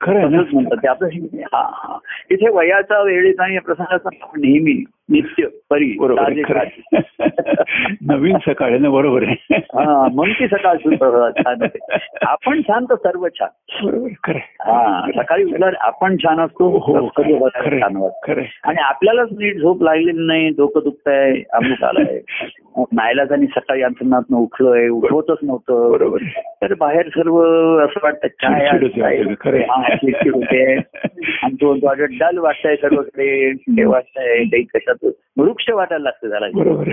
[0.00, 1.08] खरं म्हणतात ते आपलं.
[2.30, 7.00] इथे वयाचा वेळेचा आणि प्रसंगाचा आपण नेहमी नित्य परी आहे, आहे.
[8.02, 10.76] नवीन सकाळ आहे ना बरोबर आहे हा मग ती सकाळ
[11.30, 11.62] छान.
[12.22, 13.48] आपण छान तर सर्व छान
[13.88, 14.38] आहे.
[14.60, 18.46] हा सकाळी उठल्यावर आपण छान असतो हो छान आहे, आहे.
[18.64, 22.20] आणि आपल्यालाच नीट झोप लागलेली नाही डोकं दुखतंय अमुक आलाय
[22.92, 26.42] नायलाजानी सकाळी अंतरनाथनं उठलोय उठवतच नव्हतं बरोबर आहे.
[26.62, 27.40] तर बाहेर सर्व
[27.78, 29.62] असं वाटतं काय आहे.
[29.62, 29.82] हा,
[31.42, 34.94] आणि डल वाटतंय सर्वकडे हे वाटतंय काही कशात
[35.38, 36.88] वृक्ष वाटायला लागतं त्याला बरोबर.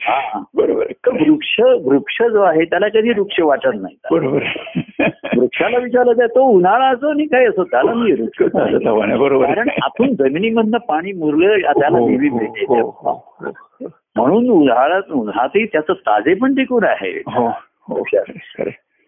[0.00, 0.42] हा.
[0.54, 0.84] बरोबर.
[1.06, 4.42] वृक्ष वृक्ष जो आहे त्याला कधी वृक्ष वाटत नाही बरोबर.
[5.36, 8.42] वृक्षाला विचारलं तर तो उन्हाळा असो आणि काय असो त्याला मी वृक्ष
[9.18, 9.46] बरोबर.
[9.46, 13.32] कारण आपण जमिनीमधनं पाणी मुरलं त्याला हो, नेहमी मिळते हो, हो.
[14.16, 17.22] म्हणून उन्हाळ्यात उन्हातही त्याचं ताजे पण टिकून आहे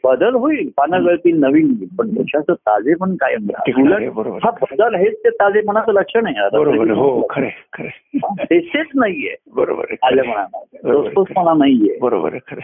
[0.05, 1.75] बदल होईल पानं गळतील नवीन.
[1.99, 3.47] पण वृक्षाचं ताजे पण कायम.
[4.45, 6.41] हा बदल हेच ते ताजेपणाचं लक्षण आहे.
[6.41, 7.01] आता बरोबर आहे.
[7.01, 8.19] हो खरे खरे
[8.61, 9.35] तेच नाहीये.
[9.55, 10.47] बरोबर आहे आलं खरं आहे.
[10.47, 11.99] म्हणा रोजतोचपणा नाहीये.
[12.03, 12.61] बरोबर आहे खरे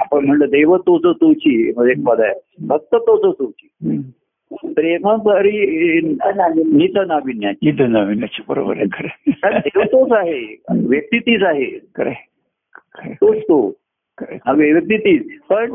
[0.00, 2.34] आपण म्हणलं देव तोच तोची म्हणजे एक पद आहे.
[2.66, 3.38] भक्त तोच.
[3.38, 3.96] तोची
[4.50, 6.00] प्रेम परी
[6.64, 8.86] नित नाविन्याची इथं नवीनची बरोबर आहे.
[8.92, 10.62] खरे देव तोच आहे.
[10.88, 11.78] व्यक्ती तीच आहे.
[11.96, 12.14] खरे
[13.08, 13.68] तोच तो.
[14.22, 15.40] हा व्यक्ती तीच.
[15.50, 15.74] पण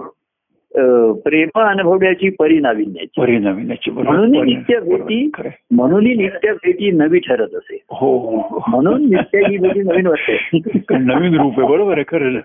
[1.25, 5.31] प्रेम अनुभवण्याची परी नाविन्याची परी नवीनची म्हणून नित्य भेटी
[5.71, 7.77] म्हणून नित्य भेटी नवी ठरत असे.
[7.89, 8.63] हो हो, हो.
[8.67, 10.57] म्हणून नित्य ही भेटी नवीन वाटते.
[10.91, 12.39] नवीन रूप आहे बरोबर आहे खरं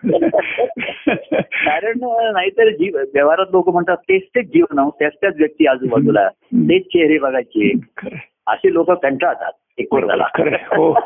[1.42, 1.92] कारण
[2.32, 6.28] नाहीतर जीव व्यवहारात लोक म्हणतात तेच तेच जीवन त्याच त्याच व्यक्ती आजूबाजूला.
[6.54, 7.72] तेच चेहरे बघायचे.
[8.46, 9.52] असे लोक कंटाळतात
[10.52, 11.00] हो.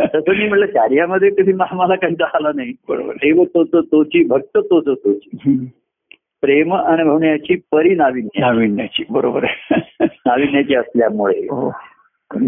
[0.00, 2.72] तसं मी म्हटलं कार्यामध्ये कधी मला कंटाळा आला नाही.
[2.88, 3.12] बरोबर.
[3.80, 4.84] तोची भक्त तोच.
[4.88, 5.68] तोची.
[6.44, 8.40] प्रेम अनुभवण्याची परी नाविन्य.
[8.40, 9.02] नाविन्याची.
[9.10, 9.44] बरोबर
[10.00, 11.38] नाविन्याची असल्यामुळे.
[11.38, 11.74] हो.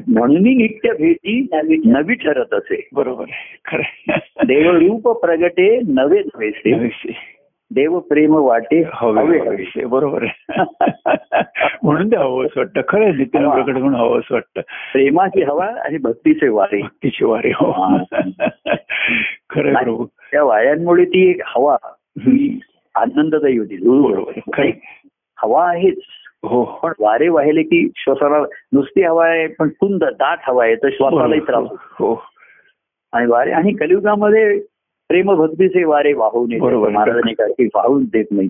[0.08, 2.88] म्हणून नित्य भेटी नवी नवी ठरत असे.
[2.92, 3.24] बरोबर
[3.64, 4.12] खरं
[4.46, 6.92] देवरूप प्रगटे नवे नवेसे.
[7.74, 9.84] देव प्रेम वाटे हवे हवे हवेसे.
[9.84, 10.44] बरोबर आहे.
[11.82, 12.80] म्हणून ते हवं असं वाटतं.
[12.88, 14.60] खरं आहे नितीन प्रकट म्हणून हवं असं वाटतं.
[14.92, 16.82] प्रेमाची हवा आणि भक्तीचे वारे.
[16.82, 17.98] भक्तीची वारी हो.
[19.50, 21.76] खरं त्या वाऱ्यांमुळे ती एक हवा.
[22.96, 24.70] आनंददायी होती बरोबर.
[25.42, 25.98] हवा आहेच.
[26.44, 26.64] हो.
[26.64, 28.38] पण वारे वाहिले की श्वासाला
[28.72, 31.68] नुसती हवा आहे पण कुंद दाट हवा आहे तर श्वासालाही त्रास.
[31.72, 32.22] हो.
[33.12, 34.58] आणि वारे आणि कलियुगामध्ये
[35.08, 36.56] प्रेम भक्तीचे वारे वाहून.
[36.92, 38.48] महाराजांनी काय की वाहून देत नाही.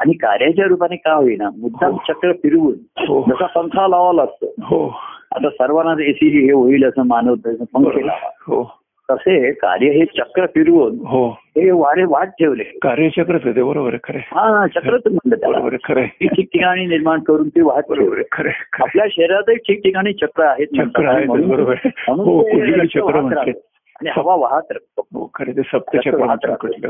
[0.00, 2.12] आणि कार्याच्या रूपाने का होईना मुद्दाम हो.
[2.12, 2.74] चक्र फिरवून
[3.08, 3.24] हो.
[3.28, 4.46] जसा पंखा लावा लागतो.
[4.46, 4.88] हो.
[5.34, 8.62] आता सर्वांनाच एसी हे होईल असं मानवत पंखे लावा.
[9.10, 14.18] तसे कार्य हे चक्र फिरवून हो हे वारे वाट ठेवले कार्यचक्रच आहे ते बरोबर खरं.
[14.18, 18.50] हा चक्रच म्हणलं त्याला बरोबर खरं ठिकठिकाणी निर्माण करून ती वाट बरोबर खरं.
[18.80, 21.06] आपल्या शरीरातही ठिकठिकाणी चक्र आहेत चक्र.
[21.06, 21.74] आहे बरोबर
[22.08, 22.42] हो
[22.84, 23.52] चक्र.
[23.96, 25.06] आणि हवा वाहत राहतो.
[25.18, 25.26] हो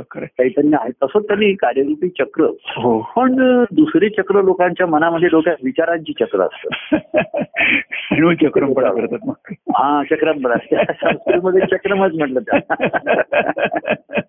[0.03, 0.25] चक्र.
[0.25, 0.91] चैतन्य आहे.
[0.91, 2.45] तसं त्यांनी कार्यरूपी चक्र.
[2.67, 3.01] हो.
[3.17, 6.97] पण दुसरे चक्र लोकांच्या मनामध्ये डोक्यात विचारांची चक्र असतं.
[8.43, 9.53] चक्रमपणा करतात मग.
[9.53, 10.03] हा
[10.93, 12.61] संस्कृतमध्ये चक्रमच म्हटलं त्या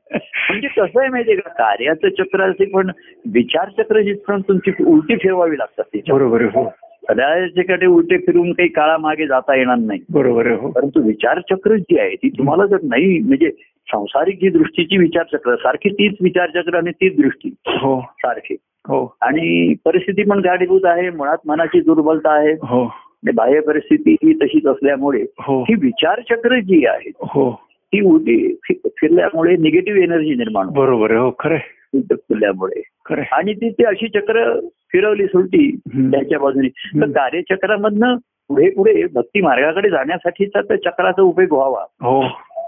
[0.50, 1.50] म्हणजे कसं आहे माहितीये का?
[1.50, 2.92] कार्याचं चक्र असे पण
[3.34, 6.44] विचार चक्र जिथपर्यंत तुमची उलटी फिरवावी लागतात बरोबर
[7.10, 10.00] सदाच्याकडे उलटे फिरून काही काळा मागे जाता येणार नाही.
[10.10, 10.72] बरोबर हो.
[10.72, 13.52] परंतु विचारचक्र जी आहे ती तुम्हाला जर नाही म्हणजे
[13.92, 18.02] संसारिक जी दृष्टीची विचारचक्र सारखी तीच विचारचक्र आणि तीच दृष्टी हो.
[18.02, 18.56] सारखी.
[18.88, 19.16] हो.
[19.22, 22.52] आणि परिस्थिती पण गाडीभूत आहे मुळात मनाची दुर्बलता आहे.
[22.52, 22.84] हो.
[22.84, 25.62] आणि बाह्य परिस्थिती ही तशीच असल्यामुळे हो.
[25.62, 27.52] ही विचारचक्र जी आहे हो.
[27.62, 28.56] ती उलटी
[28.88, 31.58] फिरल्यामुळे निगेटिव्ह एनर्जी निर्माण बरोबर आहे हो खरं
[32.12, 32.82] फिरल्यामुळे.
[33.32, 34.60] आणि ती ती अशी चक्र
[34.92, 35.80] फिरवली सुलटी.
[35.86, 37.06] त्याच्या बाजूने तर.
[37.06, 42.22] कार्यचक्रामधनं पुढे पुढे भक्ती मार्गाकडे जाण्यासाठीचा त्या चक्राचा उपयोग व्हावा हो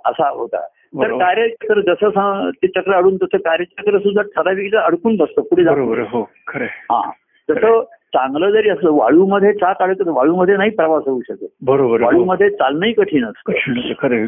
[0.06, 1.18] असा होता तर.
[1.18, 5.78] कार्यचक्र जसं ते चक्र अडून तसं कार्यचक्र सुद्धा ठराविक अडकून बसतं पुढे जात
[6.10, 6.66] हो खरं.
[6.66, 7.12] हा
[7.50, 7.84] तसं
[8.14, 11.46] चांगलं जरी असलं वाळूमध्ये चाक अडकत वाळूमध्ये नाही प्रवास होऊ शकत.
[11.62, 12.02] बरोबर.
[12.02, 13.52] वाळूमध्ये चालणंही कठीण असतं.
[13.52, 13.94] कठीण आहे.
[14.00, 14.26] खरं.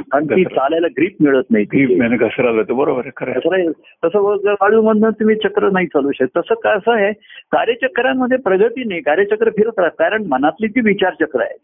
[0.00, 1.64] कारण ती चालायला ग्रीप मिळत नाही.
[1.64, 3.70] ग्रीप घसराला तर बरोबर आहे खरं
[4.04, 4.18] तसं
[4.60, 7.12] वाळूमधनं तुम्ही चक्र नाही चालू शकत तसं कसं आहे
[7.52, 9.00] कार्यचक्रांमध्ये प्रगती नाही.
[9.00, 11.56] कार्यचक्र फिरत राहत कारण मनातली ती विचारचक्र आहे.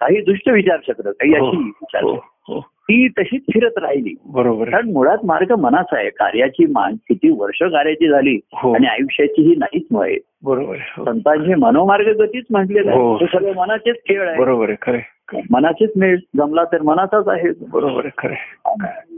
[0.00, 2.08] काही दुष्ट विचारचक्र काही अशी हो, विचारचक्र.
[2.08, 2.16] हो
[2.56, 4.14] ती तशीच फिरत राहिली.
[4.26, 4.68] बरोबर.
[4.70, 6.10] कारण मुळात मार्ग मनाचा आहे.
[6.10, 8.74] कार्याची मान किती वर्ष कार्याची झाली हो.
[8.74, 10.76] आणि आयुष्याची ही नाहीच आहे बरोबर.
[10.96, 11.04] हो.
[11.04, 13.14] संतांची मनोमार्ग गतीच म्हटलेलं हो.
[13.14, 13.24] आहे.
[13.24, 13.38] हे.
[13.38, 14.38] सगळं मनाचेच खेळ आहे.
[14.38, 14.76] बरोबर आहे.
[14.82, 15.40] खरे खरे.
[15.50, 17.50] मनाचेच मेळ जमला तर मनाचाच आहे.
[17.72, 18.10] बरोबर आहे.
[18.18, 18.34] खरे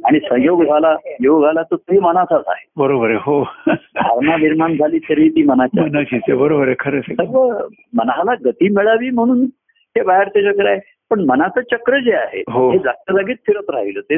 [0.05, 2.71] आणि संयोग झाला योग झाला तर तोही मनाचाच आहे.
[2.77, 3.19] बरोबर आहे.
[3.23, 3.43] हो.
[3.69, 5.81] भावना निर्माण झाली तरी ती मनाची.
[5.81, 6.89] मनाचीच बरोबर आहे.
[6.89, 7.01] आहे.
[7.01, 7.49] सर्व
[7.95, 9.47] मनाला गती मिळावी म्हणून
[9.97, 10.79] ते चक्र आहे
[11.11, 12.71] पण मनाचं चक्र जे आहे हो.
[12.71, 14.17] हे जागच्या जागीच फिरत राहिलं ते.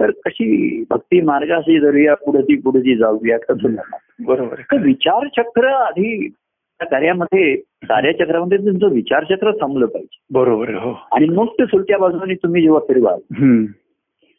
[0.00, 3.74] तर कशी भक्ती मार्गाशी जरूया पुढे ती पुढे ती जाऊया कसं?
[4.20, 11.26] बरोबर विचार चक्र आधी त्या कार्यामध्ये कार्यचक्रामध्ये तुमचं विचार चक्र थांबलं पाहिजे बरोबर हो आणि
[11.28, 13.18] मग ते सुलट्या बाजूने तुम्ही जेव्हा फिरवाल.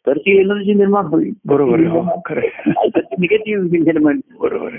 [0.06, 2.02] तर ती एनर्जी निर्माण होईल बरोबर हो.
[3.18, 4.76] निगेटिव्ह निर्माण बरोबर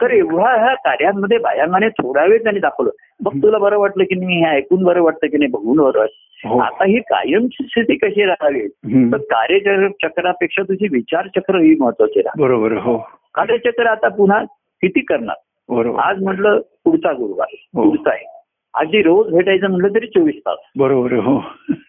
[0.00, 2.90] तर एवढा ह्या कार्यांमध्ये बायांगाने थोडा वेळ त्यांनी दाखवलं.
[3.24, 6.48] मग तुला बरं वाटलं की नाही हे ऐकून बरं वाटतं की नाही बघून बरं वाटतं.
[6.48, 6.58] हो.
[6.58, 8.66] आता ही कायमची स्थिती कशी राहावी.
[9.12, 12.98] तर कार्यचक्रापेक्षा तुझी विचारचक्र ही महत्वाची राहा बरोबर हो.
[13.34, 15.36] कार्यचक्र आता पुन्हा किती करणार?
[15.68, 15.98] बरोबर.
[15.98, 17.82] आज म्हटलं पुढचा गुरुवार हो.
[17.82, 18.42] पुढचा आहे.
[18.74, 20.58] अगदी रोज भेटायचं म्हटलं तरी चोवीस तास.
[20.78, 21.44] बरोबर हो.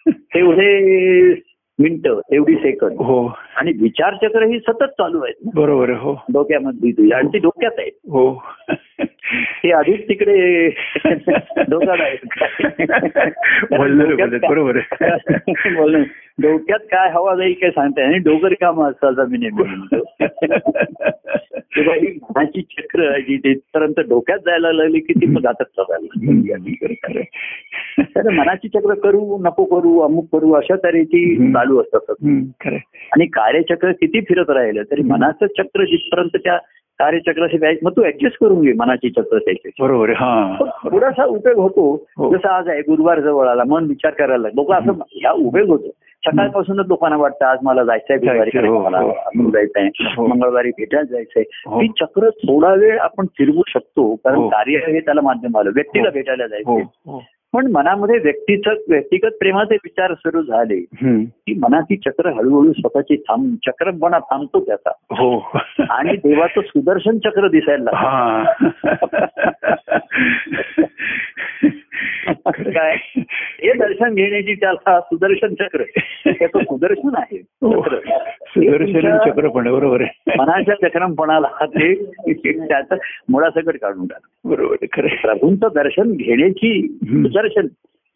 [0.10, 1.34] तेवढे
[1.80, 3.34] मिनिटं तेवढी सेकंद हो.
[3.56, 6.14] आणि विचारचक्र ही सतत चालू आहेत बरोबर हो.
[6.34, 7.90] डोक्यामध्ये तुझ्या आणि ती डोक्यात आहे.
[8.10, 8.44] हो.
[9.40, 10.68] ते आधीच तिकडे
[11.70, 12.16] डोक्यात आहे.
[13.78, 14.78] बोलणार बोलत बरोबर.
[16.42, 19.64] डोक्यात काय हवा जाईल काय सांगताय आणि डोकर काम असतं मी नेहमी
[22.38, 26.32] ही चक्र जी तिथपर्यंत डोक्यात जायला लागली की ती मग हातात चालायला
[28.30, 31.38] मनाची चक्र करू नको करू अमुक करू अशा तऱ्हेची.
[31.64, 32.76] चालू असतात आहे.
[33.12, 36.58] आणि कार्यचक्र किती फिरत राहिलं तरी मनाचं चक्र जिथपर्यंत त्या
[37.00, 39.70] कार्यचक्राशी मग तू ऍडजस्ट करून घे मनाची चक्र त्याची.
[39.80, 40.56] बरोबर आहे हा.
[40.92, 42.06] थोडासा उपयोग होतो.
[42.18, 42.36] हो.
[42.36, 44.62] जसं आज आहे गुरुवार जवळ आला मन विचार करायला लागला.
[44.62, 45.90] लोक असं ह्या उपयोग होतो.
[46.26, 50.28] सकाळपासूनच लोकांना वाटतं आज मला जायचंय गुरुवारी जायचंय, हो, मला हो.
[50.28, 51.44] मंगळवारी भेटायला जायचंय.
[51.68, 51.82] हो.
[51.82, 54.48] ती चक्र थोडा वेळ आपण फिरवू शकतो कारण.
[54.48, 55.72] कार्य हे त्याला माध्यम आलं.
[55.76, 56.10] व्यक्तीला.
[56.10, 56.84] भेटायला जायचंय.
[57.54, 60.80] पण मनामध्ये व्यक्तीचं व्यक्तिगत प्रेमाचे विचार सुरू झाले.
[61.22, 65.58] की मनाची चक्र हळूहळू स्वतःची थांब चक्रपणा थांबतो त्याचा हो
[65.90, 68.70] आणि देवाचं सुदर्शन चक्र दिसायला लागतं.
[72.48, 75.84] काय हे दर्शन घेण्याची त्याला सुदर्शन चक्र
[76.26, 77.82] त्याचं सुदर्शन आहे हो.
[77.82, 81.94] सुदर्शन चक्र पण आहे, बरोबर आहे मनाच्या चक्रमपणाला ते
[82.68, 82.96] त्याचं
[83.30, 85.16] मुळासकट काढून टाक बरोबर आहे खरं आहे.
[85.18, 86.88] प्रभूंचं दर्शन घेण्याची.
[87.06, 87.68] सुदर्शन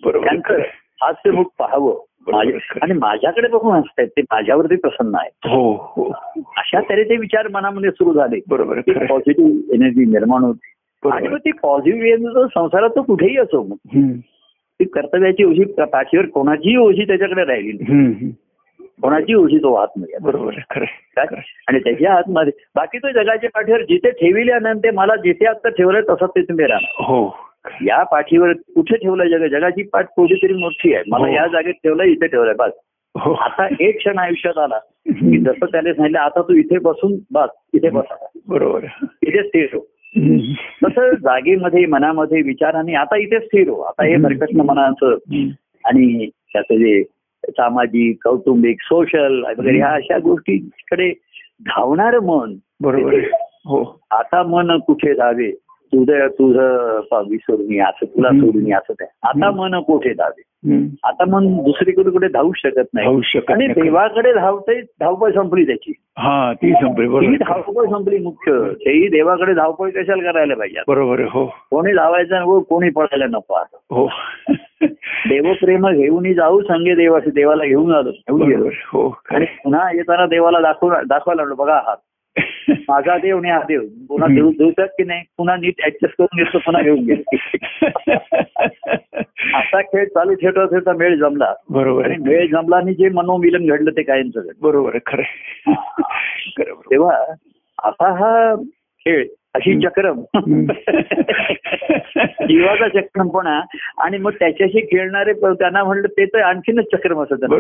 [0.04, 0.70] बरोबर आहे, त्यांचं आहे.
[1.02, 2.52] हास्यमुख पाहावं आहे.
[2.82, 5.62] आणि माझ्याकडे बघून हसतायत ते माझ्यावरती प्रसन्न आहेत हो
[5.96, 6.12] हो
[6.58, 9.06] अशा तऱ्हेचे विचार मनामध्ये सुरू झाले बरोबर आहे आहे.
[9.06, 11.28] पॉझिटिव्ह एनर्जी निर्माण होते आणि.
[11.28, 13.76] मग ती पॉझिटिव्ह एनर्जी संसारात तो कुठेही असो मग.
[14.80, 18.30] ती कर्तव्याची ओझी पाठीवर कोणाचीही ओझी त्याच्याकडे राहिली नाही.
[19.02, 20.56] कोणाची ओझी तो हात नाही बरोबर.
[21.68, 26.30] आणि त्याच्या हातमध्ये बाकी तो जगाच्या पाठीवर जिथे ठेविल्यानंतर ते मला जिथे आता ठेवलंय तसंच
[26.30, 27.30] ते तुम्ही राहणार हो
[27.86, 31.34] या पाठीवर कुठे ठेवलंय जग जगाची पाठ कुठेतरी मोठी आहे मला हो.
[31.34, 32.72] या जागेत ठेवलंय इथे ठेवलंय बस
[33.16, 35.38] हो आता एक क्षण आयुष्यात आला की.
[35.38, 38.06] जसं त्याने सांगितलं आता तू इथे बसून बस इथे बस
[38.48, 38.86] बरोबर
[39.28, 39.80] इथे स्थिर हो.
[40.84, 43.82] तसं जागेमध्ये मनामध्ये विचाराने आता इथे स्थिर हो.
[43.82, 44.16] आता हे.
[44.18, 45.14] भरकटणं मनाचं.
[45.86, 47.04] आणि त्याचं जे
[47.50, 51.10] सामाजिक कौटुंबिक सोशल वगैरे ह्या अशा गोष्टीकडे
[51.62, 52.54] धावणारं मन.
[52.82, 53.14] बरोबर
[53.66, 54.02] हो.
[54.12, 55.52] आता मन कुठे धावे
[55.94, 58.30] तुझं तुझं पावी सोडून ये, असं तुला.
[58.30, 60.44] सोडून असं काय आता मन कुठे धावे.
[61.04, 63.08] आता मन दुसरीकडे कुठे धावू शकत नाही.
[63.50, 63.68] आणि.
[63.68, 65.92] देवाकडे धावतंय धावपळ संपली त्याची.
[66.18, 66.72] हा ती.
[67.36, 68.52] धावपळ संपली मुख्य.
[68.74, 70.82] तेही देवाकडे धावपळ कशाला करायला पाहिजे?
[70.88, 71.46] बरोबर हो.
[71.46, 73.78] कोणी धावायचं नको कोणी पळायला नको आता.
[73.92, 74.10] हो.
[75.30, 79.18] देवप्रेम घेऊन जाऊ संगे देवाशी देवाला घेऊन आलो घेऊन गेलो हो.
[79.32, 81.96] आणि पुन्हा येताना देवाला दाखवून दाखवायला लागलो बघा हा.
[82.90, 86.58] माझा देव आणि हा देव पुन्हा देव देवतात की नाही पुन्हा नीट ऍडजस्ट करून घेतो
[86.58, 87.38] पुन्हा घेऊन गेलो
[89.58, 91.54] असा खेळ चालू ठेवता ठेवता मेळ जमला.
[91.70, 95.24] बरोबर मेळ जमला आणि जे मनोमिलन घडलं ते कायमचं बरोबर खरं.
[96.92, 97.16] तेव्हा
[97.84, 98.56] असा हा
[99.00, 100.22] खेळ अशी चक्रम.
[102.48, 103.62] जीवाचा चक्रमपणा
[103.98, 107.44] आणि मग त्याच्याशी खेळणारे त्यांना म्हणलं ते तर आणखीनच चक्रम असत.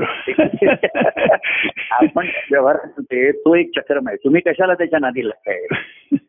[1.91, 4.17] आपण व्यवहारात म्हणतोय तो एक चक्रम आहे.
[4.17, 5.67] तुम्ही कशाला त्याच्या नादी लागताय.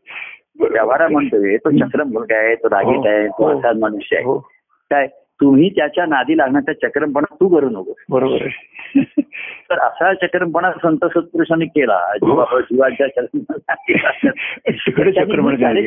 [0.61, 3.59] व्यवहारा म्हणतोय तो चक्रम भोग आहे तो रागीट आहे तो हो.
[3.59, 4.25] असाच मनुष्य आहे.
[4.25, 4.39] हो.
[4.91, 5.09] काय?
[5.41, 7.93] तुम्ही त्याच्या नादी लागण्याचा चक्रमपणा तू करू नको.
[8.11, 8.49] बरोबर
[9.71, 12.17] तर असा चक्रमपणा संत सत्पुरुषांनी केला.
[12.17, 13.25] जीवा जीवाच्या.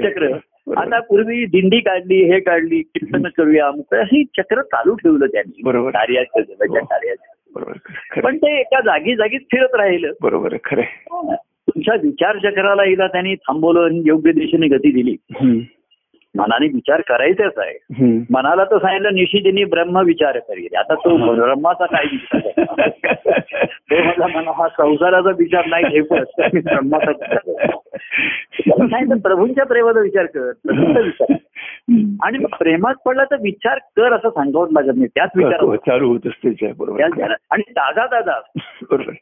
[0.10, 0.38] चक्र.
[0.78, 5.62] आता पूर्वी दिंडी काढली हे काढली कीर्तन करूया ही चक्र चालू ठेवलं त्यांनी.
[5.64, 5.89] बरोबर.
[5.89, 6.86] कार्याचं देवाच्या हो.
[6.86, 7.34] कार्याचं.
[7.56, 7.74] बरोबर.
[8.12, 8.22] खरं.
[8.22, 10.12] पण ते एका जागी जागीच फिरत राहिलं.
[10.22, 11.36] बरोबर खरं आहे.
[11.68, 15.16] तुमच्या विचार चक्राला हिला त्यांनी थांबवलं आणि योग्य दिशेने गती दिली.
[16.36, 18.03] मनाने विचार करायचाच आहे.
[18.34, 21.32] मनाला तर सांगितलं निशिदिनी ब्रह्म विचार करील आता तो हा.
[21.32, 22.39] ब्रह्माचा काय विचार?
[23.91, 27.67] तो मला मला हा संसाराचा विचार नाही ठेवत मी ब्रह्माचा विचार.
[28.79, 31.36] नाही तर प्रभूंच्या प्रेमाचा विचार कर प्रभूंचा विचार.
[32.23, 36.27] आणि प्रेमात पडला तर विचार कर असं सांगावं लागत नाही त्याच हो, विचार चालू होत
[36.27, 36.67] असते.
[37.51, 38.39] आणि ताजा ताजा
[38.91, 39.13] बरोबर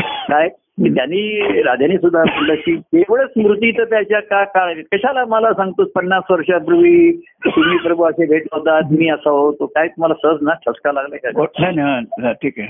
[0.00, 0.48] काय
[0.82, 5.88] त्यांनी राजाने सुद्धा म्हटलं की केवळ स्मृती तर त्याच्या का काळ कशाला मला सांगतोस?
[5.92, 7.12] पन्नास वर्षापूर्वी
[7.44, 9.66] तुम्ही प्रभू असे भेट होतात मी असा होतो.
[9.66, 11.28] काय तुम्हाला सहज ना ठसका लागला का?
[11.36, 12.68] हो, ठीक आहे.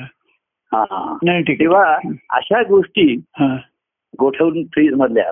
[0.73, 1.17] हा.
[1.25, 1.61] नाही ठीक आहे.
[1.61, 1.99] तेव्हा
[2.31, 3.23] अशा गोष्टी
[4.21, 5.31] गोठवून फ्रीज मधल्या.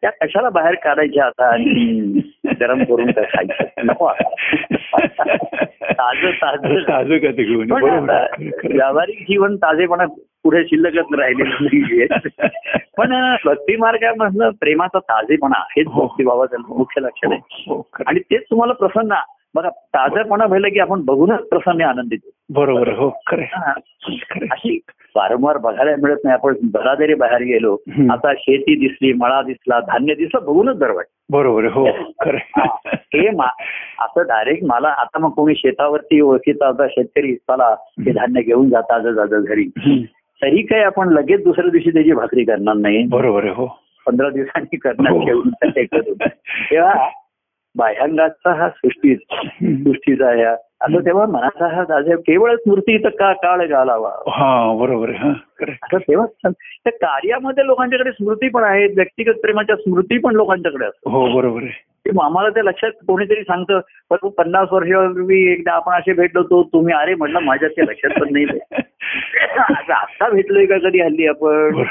[0.00, 1.52] त्या कशाला बाहेर काढायच्या आता?
[1.52, 2.20] आणि
[2.60, 3.86] गरम करून काय खायचं.
[3.86, 4.10] नको
[5.82, 6.58] ताज ताज.
[6.88, 7.14] ताजं.
[8.74, 10.04] व्यावहारिक जीवन ताजेपणा
[10.44, 12.06] पुढे शिल्लकच राहिलेलं नाहीये
[12.98, 16.06] पण भक्ती मार्गामधलं प्रेमाचा ताजेपणा हेच हो.
[16.06, 17.88] भक्तिभावाचं मुख्य लक्षण आहे हो.
[18.06, 19.14] आणि तेच तुम्हाला प्रसन्न
[19.54, 22.18] बघा ताजेपणा व्हायला की आपण बघूनच प्रसन्न आनंदित.
[22.50, 23.42] बरोबर हो खरं.
[23.42, 23.72] हा.
[24.50, 24.80] अशी
[25.16, 26.54] वारंवार बघायला मिळत नाही आपण
[26.94, 27.76] जरी बाहेर गेलो.
[28.10, 31.86] आता शेती दिसली मळा दिसला धान्य दिसलं बघूनच बरं वाटतं बरोबर हो
[32.24, 32.76] खरं हा.
[32.86, 33.28] हे
[34.00, 37.74] असं डायरेक्ट मला आता मग कोणी शेतावरती ओळखीचा शेतकरी चला
[38.06, 39.68] हे धान्य घेऊन जाता आज घरी.
[40.42, 43.66] तरी काही आपण लगेच दुसऱ्या दिवशी त्याची भाकरी करणार नाही बरोबर हो
[44.06, 45.26] पंधरा दिवसांनी करणार हो.
[45.26, 46.28] ठेवून करून
[46.70, 47.08] तेव्हा
[47.76, 49.16] बाह्यांगाचा हा सृष्टी.
[49.62, 54.10] सृष्टीचा ह्या असं तेव्हा मनाचा हा दाजा केवळ स्मृती तर का काळ घालावा?
[54.28, 55.10] हा बरोबर
[55.98, 61.12] तेव्हा त्या कार्यामध्ये लोकांच्याकडे स्मृती पण आहेत व्यक्तिगत प्रेमाच्या स्मृती पण लोकांच्याकडे असतात.
[61.12, 61.62] हो बरोबर
[62.22, 63.80] आम्हाला ते लक्षात कोणीतरी सांगतं
[64.10, 66.62] पण पन्नास वर्षापूर्वी एकदा आपण असे भेटलो होतो.
[66.72, 68.46] तुम्ही अरे म्हटलं माझ्या ते लक्षात पण नाही
[69.58, 71.82] आता आता भेटलोय का कधी हल्ली आपण.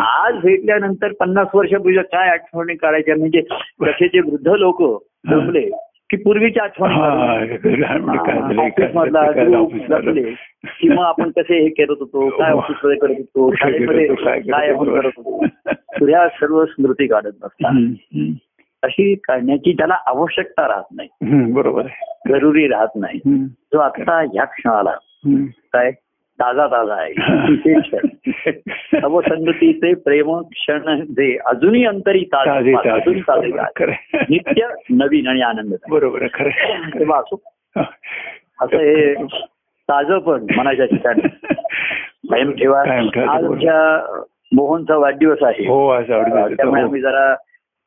[0.00, 3.16] आज भेटल्यानंतर पन्नास वर्षापूर्वी काय आठवणी काढायच्या?
[3.16, 3.40] म्हणजे
[3.84, 4.82] कसे जे वृद्ध लोक
[5.30, 5.68] जमले
[6.10, 7.08] की पूर्वीच्या आठवणी हा,
[7.44, 7.74] काढून.
[7.80, 10.10] लहानपणी काय झालं, ऑफिस काय मधला झालं, काय ग्रुप ऑफिस झालं.
[10.12, 10.32] जमले
[10.80, 12.52] की मग आपण कसे हे करत होतो काय.
[12.52, 15.00] ऑफिसमध्ये करत होतो शाळेमध्ये काय आपण.
[15.00, 15.46] करत होतो
[16.00, 17.72] तुझ्या सर्व स्मृती काढत नसतात.
[18.82, 21.08] अशी काढण्याची त्याला आवश्यकता राहत नाही
[21.52, 21.86] बरोबर
[22.28, 24.92] जरुरी राहत नाही जो आता ह्या क्षणाला.
[25.72, 25.90] काय
[26.40, 27.12] ताजा ताजा आहे
[27.80, 33.86] क्षण अवसंगतीचे प्रेम क्षण जे अजूनही अंतरी ताजे अजून ताजे.
[34.30, 36.48] नित्य नवीन आणि आनंद बरोबर खरं
[37.12, 37.42] असो.
[38.62, 39.14] असं हे
[39.90, 41.28] ताजं पण मनाच्या ठिकाणी
[42.30, 43.54] कायम ठेवा कायम ठेवा, आज बरोबर.
[43.54, 44.14] आमच्या
[44.52, 46.00] मोहनचा वाढदिवस आहे हो.
[46.02, 46.82] त्यामुळे.
[46.82, 47.34] आम्ही जरा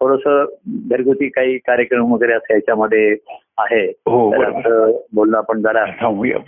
[0.01, 0.47] थोडस
[0.91, 3.15] घरगुती काही कार्यक्रम वगैरे असं याच्यामध्ये
[3.57, 4.43] आहे हो.
[4.43, 5.85] असं बोलणं आपण जरा.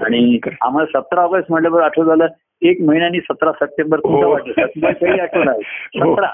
[0.06, 0.40] आणि.
[0.62, 2.28] आम्हाला सतरा ऑगस्ट म्हटल्यावर आठवण झालं
[2.62, 4.34] एक महिन्यानी सतरा सप्टेंबर हो.
[4.34, 6.16] आठवण आहे हो.
[6.16, 6.30] सतरा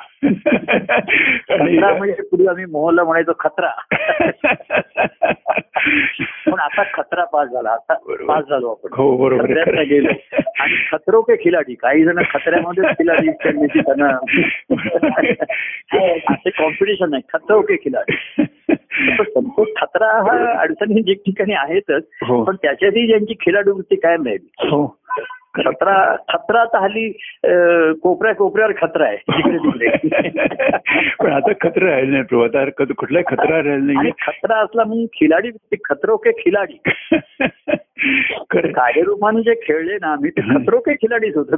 [1.97, 3.71] म्हणजे पूर्वी आम्ही मोहनला म्हणायचो खतरा
[6.45, 7.69] पण आता खतरा पास झाला.
[7.69, 7.93] आता.
[8.27, 8.89] पास झालो आपण.
[8.93, 9.81] हो, बरोबर.
[9.81, 10.37] गेलो.
[10.59, 11.73] आणि खतरो के खिलाडी.
[11.73, 14.17] काही जण खतऱ्यामध्ये खिलाडी करण्याची त्यांना
[16.29, 18.43] असे कॉम्पिटिशन आहे खतरो के खिलाडी.
[19.23, 22.03] संतोष खतरा हा अडचणी ठिकाणी आहेतच.
[22.23, 22.43] हो.
[22.43, 24.67] पण त्याच्यातही ज्यांची खिलाडू वृत्ती कायम राहिली.
[24.69, 24.98] हो.
[25.53, 27.09] खतरा खतरा तर हल्ली
[27.93, 29.17] कोपऱ्या कोपऱ्यावर खतरा आहे.
[31.19, 32.43] पण आता खतरा राहिला नाही प्रभू.
[32.43, 32.65] आता
[32.97, 36.91] कुठलाही खतरा राहिला नाही खतरा असला म्हणून खिलाडी खतरो के खिलाडी.
[38.55, 41.55] कार्यरूपाने जे खेळले ना आम्ही ते खतरो के खिलाडीच होतो.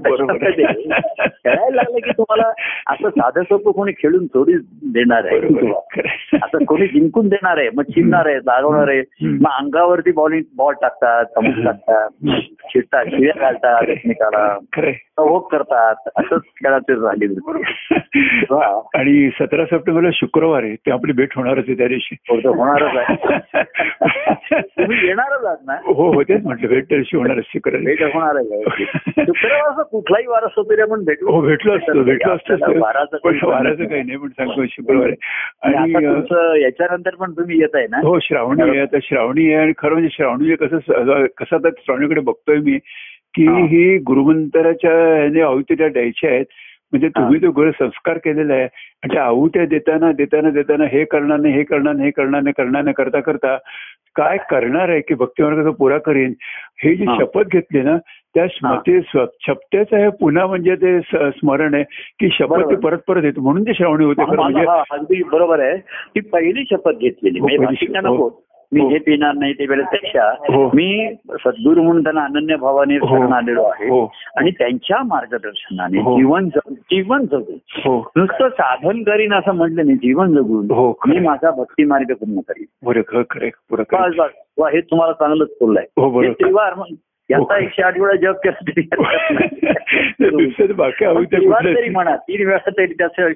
[1.27, 2.51] खेळायला लागलं की तुम्हाला
[2.87, 4.53] असं साधं सोपं कोणी खेळून थोडी
[4.93, 5.71] देणार आहे.
[6.43, 9.01] असं कोणी जिंकून देणार आहे मग चिडणार आहे लागवणार आहे.
[9.21, 12.09] मग अंगावरती बॉलिंग बॉल टाकतात टाकतात
[12.69, 14.57] चिडतात शिव्या घालतात एकमेकाला.
[15.21, 17.25] सवोग करतात असंच खेळाचे झाले
[18.97, 22.15] आणि सतरा सप्टेंबरला शुक्रवार आहे ते आपली भेट होणारच आहे त्या दिवशी.
[22.15, 23.15] थोडं होणारच आहे.
[24.61, 25.73] तुम्ही येणारच आहात ना?
[25.73, 27.81] हो हो तेच म्हटलं भेट त्या दिवशी होणारच शुक्रवार.
[27.81, 28.85] भेट होणारच आहे
[29.25, 31.31] शुक्रवारचा कुठलाही वार असतो तरी आपण भेटू.
[31.31, 35.07] हो भेटलो असतो भेटलो असतो वाराचं काही नाही पण सांगतो शुक्रवार.
[35.07, 37.97] आहे आणि याच्यानंतर पण तुम्ही येत आहे ना?
[37.97, 40.77] हो श्रावणी आहे आता श्रावणी आहे आणि खरं म्हणजे श्रावणी कसं
[41.25, 42.79] कसं आता श्रावणीकडे बघतोय मी
[43.33, 43.57] की हा.
[43.57, 46.45] ही गुरुमंत्राच्या ह्याने आहुत्या द्यायच्या आहेत.
[46.93, 51.39] म्हणजे तुम्ही तो गुरु संस्कार केलेला आहे आणि त्या आहुत्या देताना देताना देताना हे करणार
[51.39, 53.55] नाही हे करणार नाही हे करणार नाही करणार नाही करता करता
[54.15, 56.33] काय करणार आहे की भक्ती मार्गाचा पुरा करीन?
[56.83, 57.15] हे जी हा.
[57.19, 57.97] शपथ घेतली ना
[58.35, 61.83] त्या स्मृती शपथेचं हे पुन्हा म्हणजे ते स्मरण आहे
[62.19, 62.75] की शपथ ते.
[62.75, 63.41] परत परत येतो.
[63.41, 65.77] म्हणून ते श्रावणी होते म्हणजे हा अगदी बरोबर आहे.
[65.77, 67.39] ती पहिली शपथ घेतलेली.
[68.73, 68.89] मी हो.
[68.89, 70.69] हे पिणार नाही ते वेळेपेक्षा हो.
[70.73, 73.07] मी सद्गुरू म्हणून त्यांना अनन्य भावाने हो.
[73.07, 74.05] शरण आलेलो आहे.
[74.37, 75.97] आणि त्यांच्या मार्गदर्शनाने.
[75.97, 80.91] जीवन जग जीवन जगू नुसतं साधन करीन असं म्हटलं नाही जीवन जगून.
[81.07, 82.65] मी माझा भक्ती मार्ग पूर्ण करीन
[84.73, 86.73] हे तुम्हाला चांगलंच बोललंय त्रिवार
[87.29, 87.57] याचा.
[87.57, 88.71] एकशे आठ वेळा जप केला
[91.59, 93.27] तरी म्हणा तीन वेळा तरी त्याचं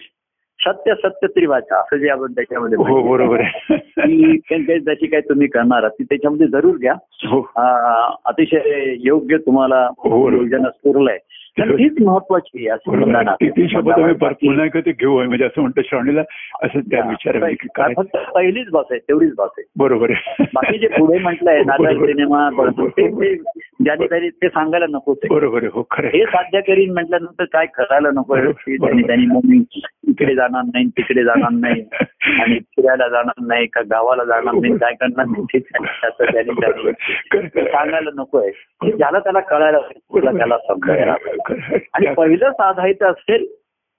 [0.67, 3.01] सत्य सत्य त्रिवाचा असं जे आपण त्याच्यामध्ये हो.
[3.11, 6.93] बरोबर आहे की जशी काही तुम्ही करणार आहात ती त्याच्यामध्ये जरूर घ्या
[7.27, 7.41] हो
[8.25, 10.31] अतिशय योग्य तुम्हाला हो.
[10.31, 11.17] योजना स्फुरलंय
[11.59, 13.47] तर तीच महत्वाची आहे.
[13.47, 13.65] ती
[14.19, 16.21] परत पुन्हा ते घेऊ आहे म्हणजे असं म्हणतो श्रावणीला
[16.63, 17.53] असं त्या विचार
[17.97, 19.63] फक्त पहिलीच बस आहे तेवढीच बस आहे.
[19.77, 20.43] बरोबर आहे.
[20.53, 22.05] बाकी जे पुढे म्हटलंय नाटक.
[22.05, 22.49] सिनेमा
[23.83, 25.27] ज्याने त्यांनी ते सांगायला आहे.
[25.27, 26.25] बरोबर आहे हो खरं हे.
[26.25, 29.63] साध्य करीन म्हटल्यानंतर काय करायला नको त्यांनी त्यांनी मग मी
[30.07, 31.83] इकडे जाणार नाही तिकडे जाणार नाही
[32.41, 35.59] आणि फिरायला जाणार नाही का गावाला जाणार नाही काय करणार नाही.
[37.55, 38.51] सांगायला नको आहे.
[38.91, 39.77] ज्याला त्याला कळायला
[40.37, 41.15] त्याला समजायला.
[41.93, 43.45] आणि पहिलं साधायचं असेल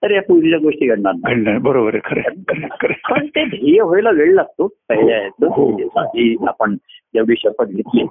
[0.03, 1.59] तर या पूर्वीच्या गोष्टी घडणार घडणार.
[1.59, 2.01] बरोबर आहे.
[2.05, 2.93] खरं.
[3.11, 6.47] पण ते ध्येय व्हायला वेळ लागतो पहिल्या हो, हो.
[6.47, 6.75] आपण
[7.15, 8.07] जेवढी शपथ घेतली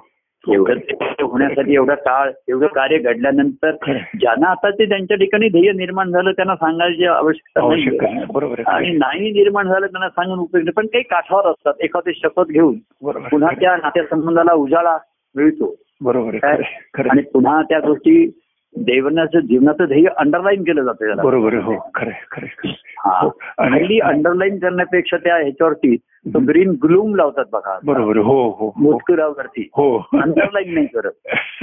[0.48, 0.74] एवढं
[1.22, 3.70] होण्यासाठी एवढा काळ एवढं कार्य घडल्यानंतर.
[4.18, 9.30] ज्यांना आता ते त्यांच्या ठिकाणी ध्येय निर्माण झालं त्यांना सांगायची आवश्यकता आवश्यक नाही आणि नाही
[9.32, 11.74] निर्माण झालं त्यांना सांगून उपयोग नाही पण काही काठावर असतात.
[11.80, 13.50] एखादी शपथ घेऊन पुन्हा.
[13.60, 14.96] त्या नात्यासंबंधाला उजाळा
[15.34, 15.74] मिळतो.
[16.00, 17.22] बरोबर आणि.
[17.22, 18.40] पुन्हा त्या गोष्टी
[18.74, 21.22] देवनाचं जीवनाचं ध्येय अंडरलाईन केलं जातं त्याला.
[21.22, 22.46] बरोबर हो खरं खरं.
[22.98, 23.28] हा.
[23.60, 25.96] हल्ली अंडरलाईन करण्यापेक्षा त्या ह्याच्यावरती
[26.34, 27.78] तो ग्रीन ग्लूम लावतात बघा.
[27.84, 28.16] बरोबर.
[28.16, 28.72] हो हो हो.
[28.76, 29.98] मुतकुरावरती हो.
[29.98, 31.10] अंडरलाईन नाही करत.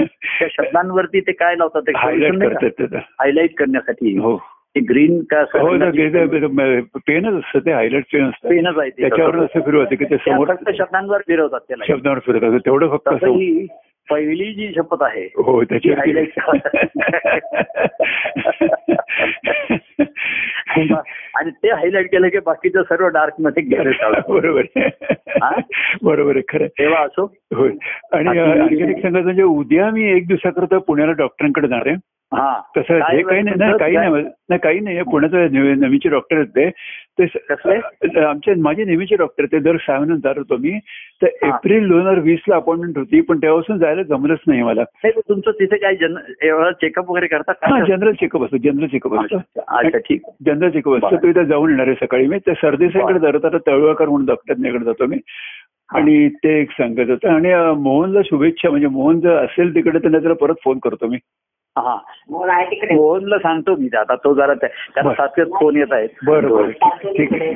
[0.00, 1.82] त्या शब्दांवरती ते काय लावतात.
[3.20, 4.18] हायलाईट करण्यासाठी.
[4.18, 4.36] हो.
[4.76, 5.68] ते ग्रीन का हो
[6.98, 8.48] पेनच असतं ते हायलाइट पेन असतं.
[8.48, 8.90] पेनच आहे.
[8.90, 10.48] त्याच्यावर असं फिरवतं की ते समोर
[10.78, 11.84] शब्दांवर फिरवतात त्याला.
[11.88, 13.24] शब्दावर फिरत असतं तेवढं फक्त
[14.10, 16.60] पहिली जी शपथ आहे हो ती त्याच्यावर highlight
[21.36, 23.62] आणि ते हायलाइट केलं की बाकीचं सर्व डार्कमध्ये.
[24.28, 24.62] बरोबर.
[26.02, 26.66] बरोबर आहे खरं.
[26.66, 27.36] तेव्हा असो.
[27.54, 27.70] होय.
[28.12, 28.28] आणि
[29.02, 31.96] सांगायचं म्हणजे उद्या मी एक दिवसाकरता पुण्याला डॉक्टरांकडे जाणार आहे.
[32.76, 33.96] तसं हे काही नाही काही?
[33.96, 36.66] नाही नाही काही नाही पुण्याचं नेहमी- नेहमीचे डॉक्टर आहेत ते?
[38.20, 40.78] आमचे माझे नेहमीचे डॉक्टर ते दर सहा महिन्यात जात होतो मी.
[41.22, 41.26] तर.
[41.26, 44.82] एप्रिल दोन हजार वीस ला अपॉइंटमेंट होती पण तेव्हापासून जायला जमलंच नाही मला.
[45.06, 47.78] तुमचं तिथे काय जन एवढं चेकअप वगैरे करतात हा?
[47.88, 49.36] जनरल चेकअप असतो जनरल चेकअप असतो.
[49.98, 50.22] ठीक.
[50.46, 52.38] जनरल चेकअप असतो इथे जाऊन येणार आहे सकाळी मी.
[52.38, 55.16] त्या सरदेसाईकडे आता तळवाकर म्हणून डॉक्टरकडे जातो मी.
[55.94, 57.28] आणि ते एक सांगत होतं.
[57.28, 61.16] आणि मोहनला शुभेच्छा म्हणजे मोहन जर असेल तिकडे तर त्याला परत फोन करतो मी.
[62.94, 65.10] मोहनला सांगतो मी आता तो जरा त्या- त्याला.
[65.14, 66.08] सातव्यात फोन येत आहेत.
[66.26, 66.70] बरं बरं.
[66.70, 67.54] ठीक ठीक आहे.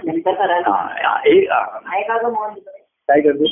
[1.27, 1.79] ए- हा.
[3.09, 3.45] काय करतो?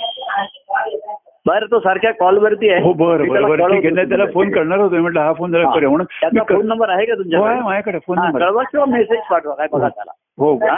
[1.47, 4.51] बरं तो सारख्या कॉलवरती आहे हो बरं बरं त्याला ठीक आहे त्याला फोन.
[4.51, 5.71] करणार होतो म्हटलं हा फोन जरा.
[5.71, 9.19] करूया म्हणून त्याचा कर- फोन नंबर आहे का तुमच्याकडे माझ्याकडे फोन नंबर कळवा किंवा मेसेज
[9.31, 10.75] पाठवा काय बघा त्याला हो हा?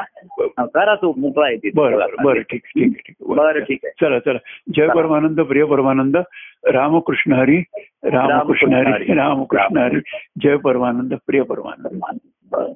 [0.58, 1.70] हा, करा तो मोकळा आहे तिथे.
[1.76, 3.14] बरं बरं ठीक ठीक ठीक.
[3.28, 4.38] बरं ठीक आहे चला चला
[4.76, 4.88] जय.
[4.88, 6.16] परमानंद प्रिय परमानंद
[6.66, 7.58] रामकृष्ण हरी
[8.04, 9.14] रामकृष्ण हरी हरी.
[9.14, 10.00] रामकृष्ण हरी
[10.42, 11.98] जय परमानंद प्रिय परमानंद
[12.52, 12.72] बरं